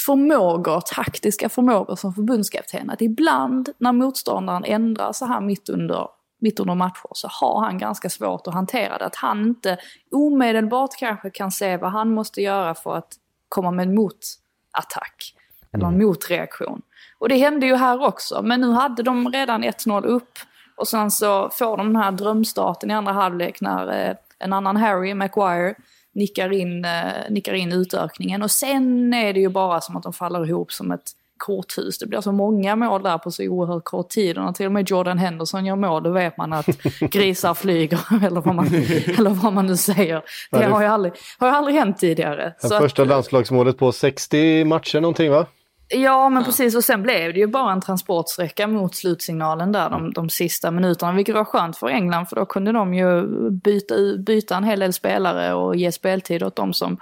[0.07, 2.91] förmågor, taktiska förmågor som förbundskapten.
[2.91, 7.79] Att ibland när motståndaren ändrar så här mitt under mitt under matcher så har han
[7.79, 9.05] ganska svårt att hantera det.
[9.05, 9.79] Att han inte
[10.13, 13.13] omedelbart kanske kan se vad han måste göra för att
[13.49, 15.35] komma med en motattack.
[15.73, 16.07] Eller en mm.
[16.07, 16.83] motreaktion.
[17.19, 20.39] Och det hände ju här också, men nu hade de redan 1-0 upp.
[20.77, 24.77] Och sen så får de den här drömstarten i andra halvlek när eh, en annan
[24.77, 25.75] Harry, Maguire,
[26.13, 28.43] nickar in, eh, nickar in utökningen.
[28.43, 31.99] Och sen är det ju bara som att de faller ihop som ett korthus.
[31.99, 34.39] Det blir så många mål där på så oerhört kort tid.
[34.39, 36.67] Och när till och med Jordan Henderson gör mål, då vet man att
[37.01, 38.67] grisar flyger, eller vad man,
[39.19, 40.23] eller vad man nu säger.
[40.51, 42.55] Det har ju aldrig, har ju aldrig hänt tidigare.
[42.61, 45.47] första att, landslagsmålet på 60 matcher någonting va?
[45.89, 46.77] Ja, men precis.
[46.77, 51.13] Och sen blev det ju bara en transportsträcka mot slutsignalen där de, de sista minuterna.
[51.13, 53.95] Vilket var skönt för England, för då kunde de ju byta,
[54.27, 56.99] byta en hel del spelare och ge speltid åt de som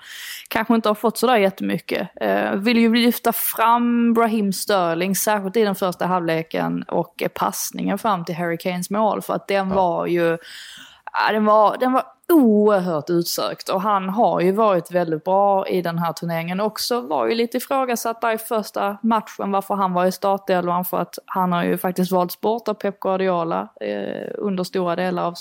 [0.48, 2.08] kanske inte har fått sådär jättemycket.
[2.20, 8.24] Eh, vill ju lyfta fram Brahim Sterling, särskilt i den första halvleken och passningen fram
[8.24, 9.22] till Harry Kanes mål.
[9.22, 10.38] För att den var ju...
[11.12, 15.82] Ja, den var, den var oerhört utsökt och han har ju varit väldigt bra i
[15.82, 17.00] den här turneringen också.
[17.00, 21.18] Var ju lite ifrågasatt där i första matchen varför han var i startelvan för att
[21.26, 25.34] han har ju faktiskt valts bort av Pep Guardiola eh, under stora delar av,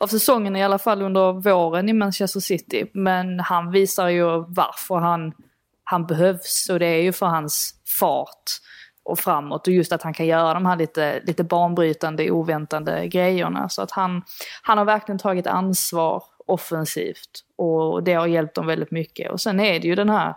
[0.00, 2.90] av säsongen, i alla fall under våren i Manchester City.
[2.94, 5.32] Men han visar ju varför han,
[5.84, 8.44] han behövs och det är ju för hans fart
[9.04, 13.68] och framåt och just att han kan göra de här lite, lite banbrytande, oväntande grejerna.
[13.68, 14.22] Så att han,
[14.62, 19.30] han har verkligen tagit ansvar offensivt och det har hjälpt dem väldigt mycket.
[19.30, 20.34] Och sen är det ju den här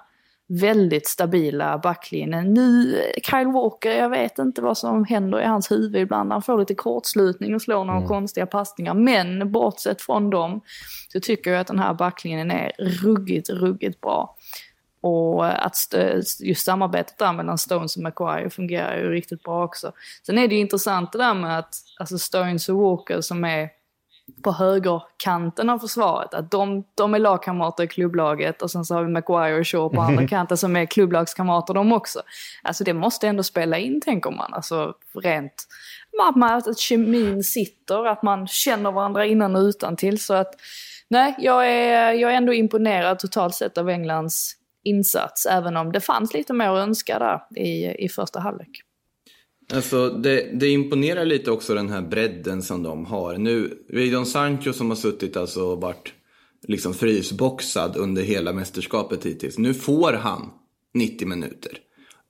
[0.47, 2.53] väldigt stabila backlinjen.
[2.53, 6.32] Nu, Kyle Walker, jag vet inte vad som händer i hans huvud ibland.
[6.32, 8.09] Han får lite kortslutning och slår några mm.
[8.09, 8.93] konstiga passningar.
[8.93, 10.61] Men bortsett från dem
[11.07, 14.36] så tycker jag att den här backlinjen är ruggigt, ruggigt bra.
[15.06, 15.76] Och att
[16.39, 19.91] just samarbetet där mellan Stones och Maguire fungerar ju riktigt bra också.
[20.26, 23.70] Sen är det ju intressant det där med att alltså Stones och Walker som är
[24.43, 29.03] på högerkanten av försvaret, att de, de är lagkamrater i klubblaget och sen så har
[29.03, 32.22] vi Maguire och Shaw på andra kanten som är klubblagskamrater de också.
[32.64, 35.68] Alltså det måste ändå spela in tänker man, alltså rent,
[36.41, 40.53] att, att kemin sitter, att man känner varandra innan och utan till så att
[41.08, 46.01] Nej, jag är, jag är ändå imponerad totalt sett av Englands insats, även om det
[46.01, 48.81] fanns lite mer att önska där i, i första halvlek.
[49.73, 53.38] Alltså, det, det, imponerar lite också den här bredden som de har.
[53.38, 56.13] Nu, Jadon Sancho som har suttit alltså och varit
[56.67, 59.57] liksom frysboxad under hela mästerskapet hittills.
[59.57, 60.49] Nu får han
[60.93, 61.71] 90 minuter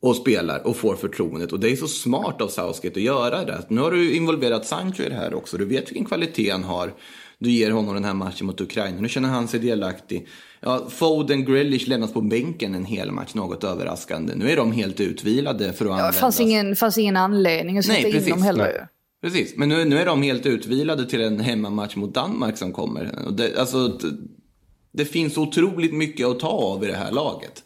[0.01, 1.51] och spelar och får förtroendet.
[1.51, 3.65] Och det är så smart av Southgate att göra det.
[3.69, 5.57] Nu har du involverat Sancho i det här också.
[5.57, 6.93] Du vet vilken kvalitet han har.
[7.39, 9.01] Du ger honom den här matchen mot Ukraina.
[9.01, 10.27] Nu känner han sig delaktig.
[10.59, 14.33] Ja, Foden, Grealish lämnas på bänken en hel match, något överraskande.
[14.35, 16.15] Nu är de helt utvilade för att Ja, användas.
[16.15, 18.87] det fanns ingen, fanns ingen anledning att Nej, sätta in dem heller Nej.
[19.21, 23.15] Precis, men nu, nu är de helt utvilade till en hemmamatch mot Danmark som kommer.
[23.31, 24.07] Det, alltså, det,
[24.91, 27.63] det finns otroligt mycket att ta av i det här laget.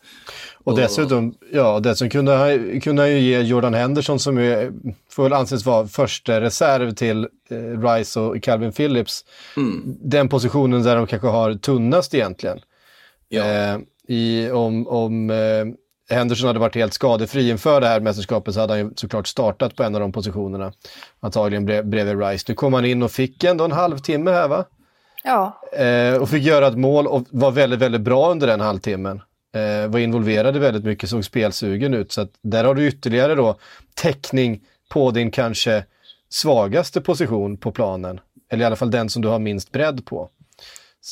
[0.63, 4.71] Och dessutom, ja, dessutom kunde han, kunde han ju ge Jordan Henderson som är,
[5.09, 9.25] får väl anses vara första reserv till eh, Rice och Calvin Phillips.
[10.01, 12.59] Den positionen där de kanske har tunnast egentligen.
[13.29, 13.43] Ja.
[13.45, 18.59] Eh, i, om om eh, Henderson hade varit helt skadefri inför det här mästerskapet så
[18.59, 20.73] hade han ju såklart startat på en av de positionerna.
[21.19, 22.45] Antagligen brev, bredvid Rice.
[22.47, 24.65] Nu kom han in och fick ändå en halvtimme här va?
[25.23, 29.21] Ja, Eh, och fick göra ett mål och var väldigt, väldigt bra under den halvtimmen.
[29.55, 32.11] Eh, var involverad i väldigt mycket, såg spelsugen ut.
[32.11, 33.59] Så att där har du ytterligare då
[33.93, 35.85] täckning på din kanske
[36.29, 38.19] svagaste position på planen.
[38.49, 40.29] Eller i alla fall den som du har minst bredd på.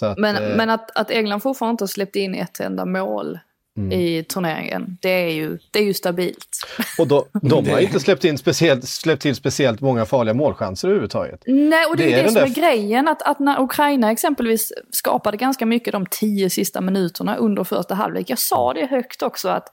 [0.01, 3.39] Att, men, eh, men att, att England fortfarande inte har släppt in ett enda mål
[3.77, 3.91] Mm.
[3.91, 6.67] i turneringen, det är ju, det är ju stabilt.
[6.97, 11.43] Och då, de har inte släppt, in speciellt, släppt till speciellt många farliga målchanser överhuvudtaget.
[11.45, 13.07] Nej, och det, Det är är det som är grejen.
[13.07, 18.29] Att, att när Ukraina exempelvis skapade ganska mycket de tio sista minuterna under första halvlek.
[18.29, 19.69] Jag sa det högt också att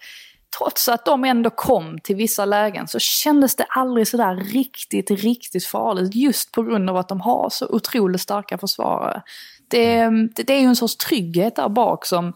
[0.59, 5.67] trots att de ändå kom till vissa lägen så kändes det aldrig sådär riktigt, riktigt
[5.67, 6.15] farligt.
[6.15, 9.23] Just på grund av att de har så otroligt starka försvarare.
[9.69, 12.33] Det, det, det är ju en sorts trygghet där bak som,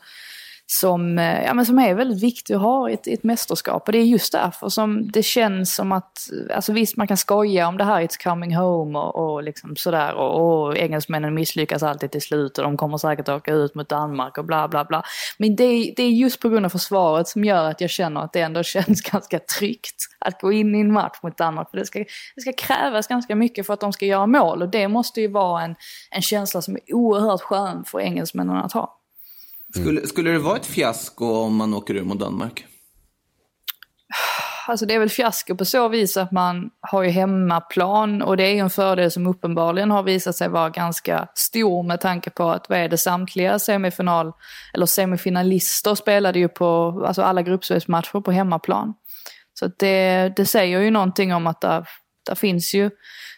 [0.71, 3.83] som, eh, ja, men som är väldigt viktig att ha i ett, i ett mästerskap.
[3.87, 6.19] Och det är just därför som det känns som att,
[6.55, 10.15] alltså visst man kan skoja om det här It's coming home och, och liksom sådär
[10.15, 14.39] och, och engelsmännen misslyckas alltid till slut och de kommer säkert åka ut mot Danmark
[14.39, 15.03] och bla bla bla.
[15.39, 18.21] Men det, är- det är just på grund av försvaret som gör att jag känner
[18.21, 21.71] att det ändå känns ganska tryggt att gå in i en match mot Danmark.
[21.71, 21.99] För det ska,
[22.35, 25.29] det ska krävas ganska mycket för att de ska göra mål och det måste ju
[25.29, 25.75] vara en,
[26.11, 28.98] en känsla som är oerhört skön för engelsmännen att ha.
[29.75, 32.65] Skulle, skulle det vara ett fiasko om man åker ur mot Danmark?
[34.69, 38.45] Alltså det är väl fiasko på så vis att man har ju hemmaplan och det
[38.45, 42.51] är ju en fördel som uppenbarligen har visat sig vara ganska stor med tanke på
[42.51, 44.33] att vad är det samtliga semifinal
[44.75, 48.95] eller semifinalister spelade ju på alltså alla gruppspelsmatcher på hemmaplan.
[49.55, 51.89] Så det, det säger ju någonting om att där,
[52.27, 52.91] där finns ju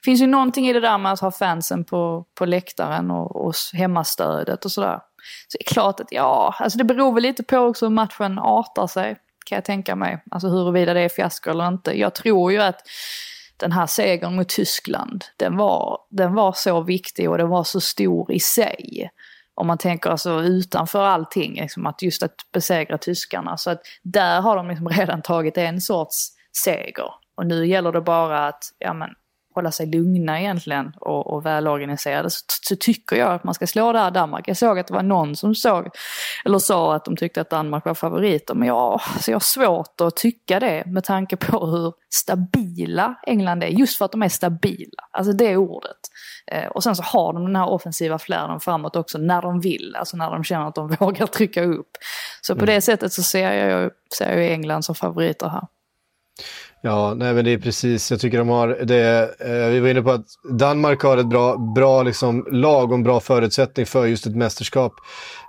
[0.04, 3.54] finns ju någonting i det där med att ha fansen på, på läktaren och, och
[3.72, 5.00] hemmastödet och sådär.
[5.48, 8.38] Så det är klart att ja, alltså det beror väl lite på också hur matchen
[8.38, 9.16] artar sig
[9.46, 10.22] kan jag tänka mig.
[10.30, 11.98] Alltså huruvida det är fiasko eller inte.
[11.98, 12.82] Jag tror ju att
[13.56, 17.80] den här segern mot Tyskland, den var, den var så viktig och den var så
[17.80, 19.10] stor i sig.
[19.54, 23.56] Om man tänker alltså utanför allting, liksom att just att besegra tyskarna.
[23.56, 26.28] Så att där har de liksom redan tagit en sorts
[26.64, 27.14] seger.
[27.34, 29.10] Och nu gäller det bara att, ja men,
[29.54, 33.92] hålla sig lugna egentligen och, och välorganiserade så, så tycker jag att man ska slå
[33.92, 34.48] det här Danmark.
[34.48, 35.88] Jag såg att det var någon som såg,
[36.44, 38.54] eller sa att de tyckte att Danmark var favoriter.
[38.54, 43.62] Men jag, så jag har svårt att tycka det med tanke på hur stabila England
[43.62, 43.68] är.
[43.68, 45.08] Just för att de är stabila.
[45.10, 45.98] Alltså det ordet.
[46.46, 49.96] Eh, och sen så har de den här offensiva flärden framåt också när de vill.
[49.98, 51.90] Alltså när de känner att de vågar trycka upp.
[52.40, 55.66] Så på det sättet så ser jag, ser jag England som favoriter här.
[56.82, 60.02] Ja, nej men det är precis, jag tycker de har det, eh, vi var inne
[60.02, 60.26] på att
[60.58, 64.92] Danmark har ett bra, bra liksom, lagom bra förutsättning för just ett mästerskap.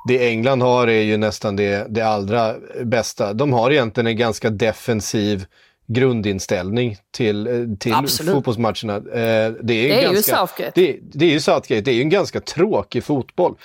[0.07, 3.34] Det England har är ju nästan det, det allra bästa.
[3.34, 5.45] De har egentligen en ganska defensiv
[5.88, 8.34] grundinställning till, eh, till Absolut.
[8.34, 8.95] fotbollsmatcherna.
[8.95, 10.71] Eh, det är, Det är ju ganska, Southgate.
[10.75, 13.55] Det, det är ju Southgate, det är ju en ganska tråkig fotboll.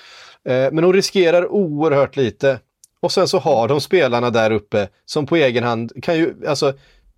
[0.49, 2.59] Eh, men de riskerar oerhört lite.
[2.99, 6.73] Och sen så har de spelarna där uppe som på egen hand kan ju, alltså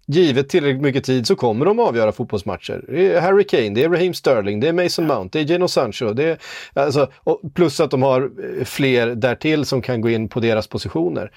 [0.09, 2.83] givet tillräckligt mycket tid så kommer de avgöra fotbollsmatcher.
[2.87, 5.67] Det är Harry Kane, det är Raheem Sterling, det är Mason Mount, det är Geno
[5.67, 6.13] Sancho.
[6.13, 6.37] Det är,
[6.73, 7.11] alltså,
[7.53, 11.31] plus att de har eh, fler därtill som kan gå in på deras positioner.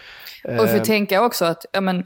[0.44, 2.04] Och vi får tänka också att, ja men,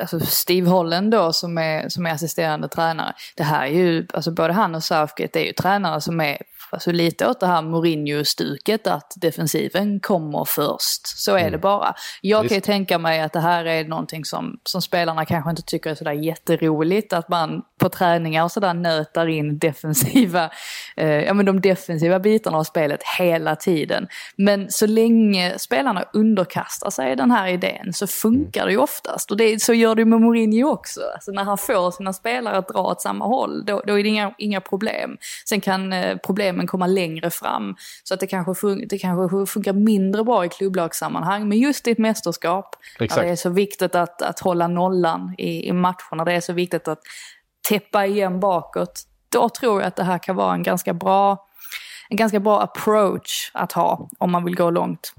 [0.00, 3.12] alltså Steve Holland då som är, som är assisterande tränare.
[3.36, 6.38] Det här är ju, alltså både han och Southgate är ju tränare som är
[6.70, 11.06] alltså lite åt det här Mourinho-stuket att defensiven kommer först.
[11.06, 11.94] Så är det bara.
[12.20, 12.66] Jag kan ju Visst.
[12.66, 16.12] tänka mig att det här är någonting som, som spelarna kanske inte tycker är sådär
[16.12, 17.12] jätteroligt.
[17.12, 20.50] Att man på träningar och sådär nötar in defensiva,
[20.96, 24.08] eh, ja men de defensiva bitarna av spelet hela tiden.
[24.36, 29.30] Men så länge spelarna underkastar sig den här idén så funkar det ju oftast.
[29.30, 31.00] Och det, så gör det ju med Mourinho också.
[31.14, 34.08] Alltså när han får sina spelare att dra åt samma håll, då, då är det
[34.08, 35.16] inga, inga problem.
[35.48, 37.76] Sen kan eh, problemen komma längre fram.
[38.04, 41.48] Så att det kanske, fun- det kanske funkar mindre bra i klubblagssammanhang.
[41.48, 43.14] Men just i ett mästerskap, Exakt.
[43.14, 46.52] där det är så viktigt att, att hålla nollan i, i matcherna, det är så
[46.52, 47.00] viktigt att
[47.68, 49.02] täppa igen bakåt.
[49.28, 51.46] Då tror jag att det här kan vara en ganska bra
[52.08, 55.12] en ganska bra approach att ha om man vill gå långt.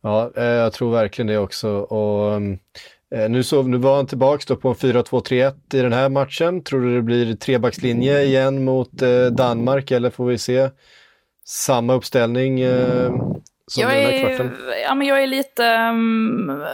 [0.00, 1.68] Ja, eh, jag tror verkligen det också.
[1.68, 2.34] Och,
[3.14, 6.64] eh, nu, så, nu var han tillbaka på en 4-2-3-1 i den här matchen.
[6.64, 10.70] Tror du det blir trebackslinje igen mot eh, Danmark eller får vi se
[11.44, 12.60] samma uppställning
[13.76, 14.50] jag är,
[14.82, 16.64] ja, men jag är lite um,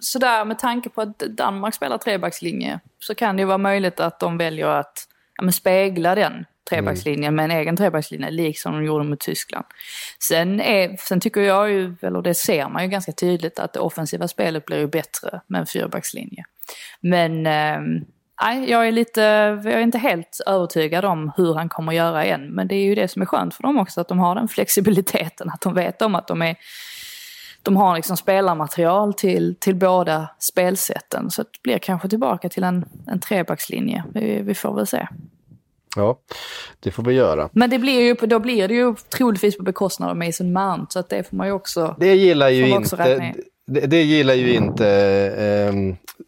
[0.00, 4.20] sådär med tanke på att Danmark spelar trebackslinje så kan det ju vara möjligt att
[4.20, 5.08] de väljer att
[5.42, 7.34] ja, spegla den trebackslinjen mm.
[7.34, 9.64] med en egen trebackslinje, liksom de gjorde mot Tyskland.
[10.28, 13.80] Sen, är, sen tycker jag ju, eller det ser man ju ganska tydligt, att det
[13.80, 16.44] offensiva spelet blir ju bättre med en fyrbackslinje.
[17.00, 18.04] Men eh,
[18.42, 19.20] nej, jag är lite,
[19.64, 22.54] jag är inte helt övertygad om hur han kommer göra än.
[22.54, 24.48] Men det är ju det som är skönt för dem också, att de har den
[24.48, 26.56] flexibiliteten, att de vet om att de är
[27.62, 31.30] de har liksom spelarmaterial till, till båda spelsätten.
[31.30, 34.04] Så det blir kanske tillbaka till en, en trebackslinje.
[34.14, 35.08] Vi, vi får väl se.
[35.96, 36.18] Ja,
[36.80, 37.48] det får vi göra.
[37.52, 40.98] Men det blir ju, då blir det ju troligtvis på bekostnad av Mason Mount, så
[40.98, 43.34] att det får man ju också Det gillar ju inte,
[43.66, 44.88] det, det, gillar ju inte
[45.38, 45.74] eh,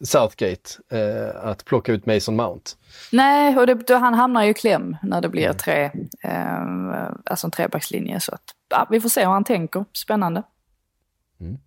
[0.05, 2.71] Southgate, eh, att plocka ut Mason Mount.
[3.11, 5.91] Nej, och det, han hamnar ju i kläm när det blir tre,
[6.23, 8.19] eh, alltså en trebackslinje.
[8.19, 10.43] Så att, ja, vi får se hur han tänker, spännande.
[11.41, 11.57] Mm.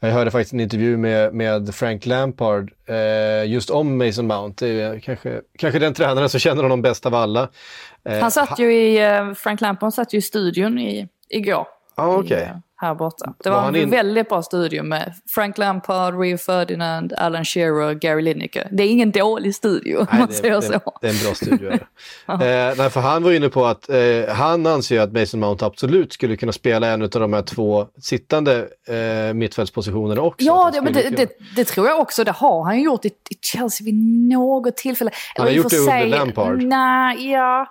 [0.00, 4.66] Jag hörde faktiskt en intervju med, med Frank Lampard eh, just om Mason Mount.
[4.66, 7.48] Det är kanske, kanske den tränaren som känner honom bäst av alla.
[8.04, 11.66] Eh, han satt ju i, eh, Frank Lampard satt ju i studion i, igår.
[11.94, 12.40] Ah, okay.
[12.40, 13.34] I, eh, här borta.
[13.44, 13.90] Det var, var en in...
[13.90, 18.68] väldigt bra studio med Frank Lampard, Rio Ferdinand, Alan Shearer, Gary Lineker.
[18.72, 20.80] Det är ingen dålig studio om man säger så.
[21.00, 21.72] Det är en bra studio.
[22.28, 26.12] eh, nej, för han var inne på att eh, han anser att Mason Mount absolut
[26.12, 30.46] skulle kunna spela en av de här två sittande eh, mittfältspositionerna också.
[30.46, 32.24] Ja, det, men det, det, det, tror jag också.
[32.24, 33.94] Det har han gjort i, i Chelsea vid
[34.28, 35.10] något tillfälle.
[35.34, 36.62] Han har gjort det under Lampard.
[36.62, 37.66] Nej, ja.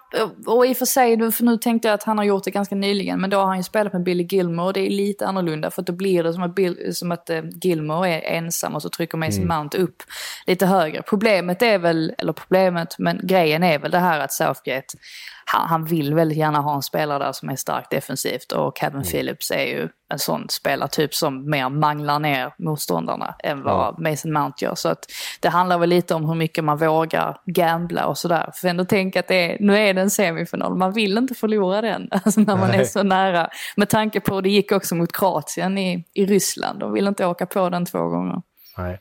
[0.45, 2.75] Och i och för sig, för nu tänkte jag att han har gjort det ganska
[2.75, 4.73] nyligen, men då har han ju spelat med Billy Gilmore.
[4.73, 8.09] Det är lite annorlunda för då blir det som att, Bill, som att uh, Gilmore
[8.09, 9.57] är ensam och så trycker Mason mm.
[9.57, 10.03] Mount upp
[10.47, 11.01] lite högre.
[11.01, 14.97] Problemet är väl, eller problemet, men grejen är väl det här att Southgate,
[15.45, 18.95] han, han vill väldigt gärna ha en spelare där som är starkt defensivt och Kevin
[18.95, 19.07] mm.
[19.07, 24.09] Phillips är ju en sån spelartyp som mer manglar ner motståndarna än vad ja.
[24.09, 24.75] Mason Mount gör.
[24.75, 25.05] Så att
[25.39, 28.49] det handlar väl lite om hur mycket man vågar gambla och sådär.
[28.53, 32.07] För ändå tänka att är, nu är det en semifinal, man vill inte förlora den
[32.11, 32.79] alltså när man Nej.
[32.79, 33.49] är så nära.
[33.75, 37.45] Med tanke på, det gick också mot Kroatien i, i Ryssland, de vill inte åka
[37.45, 38.41] på den två gånger.
[38.77, 38.99] Nej,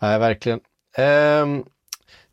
[0.00, 0.60] Nej verkligen.
[1.42, 1.64] Um...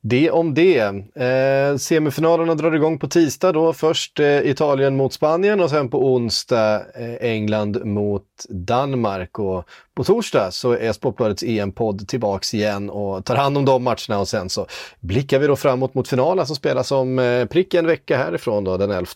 [0.08, 0.80] Det om det.
[1.16, 3.74] Eh, semifinalerna drar igång på tisdag då.
[3.74, 9.40] Först eh, Italien mot Spanien och sen på onsdag eh, England mot Danmark.
[9.40, 14.20] Och på torsdag så är Sportbladets EM-podd tillbaks igen och tar hand om de matcherna
[14.20, 14.68] och sen så
[15.00, 18.78] blickar vi då framåt mot finalen som spelas om eh, prick en vecka härifrån då
[18.78, 19.08] den 11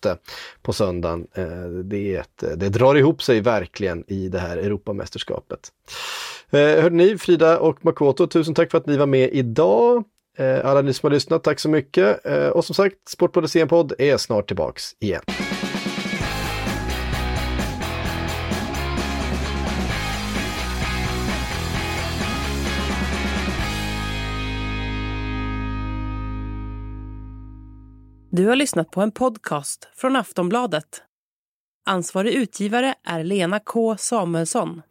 [0.61, 1.27] på söndagen.
[1.33, 5.59] Eh, det, är ett, eh, det drar ihop sig verkligen i det här Europamästerskapet.
[6.49, 10.03] Eh, hörde ni, Frida och Makoto, tusen tack för att ni var med idag.
[10.39, 12.25] Eh, alla ni som har lyssnat, tack så mycket.
[12.25, 15.21] Eh, och som sagt, Sportbladets EM-podd är snart tillbaks igen.
[28.31, 31.03] Du har lyssnat på en podcast från Aftonbladet.
[31.85, 34.81] Ansvarig utgivare är Lena K Samuelsson.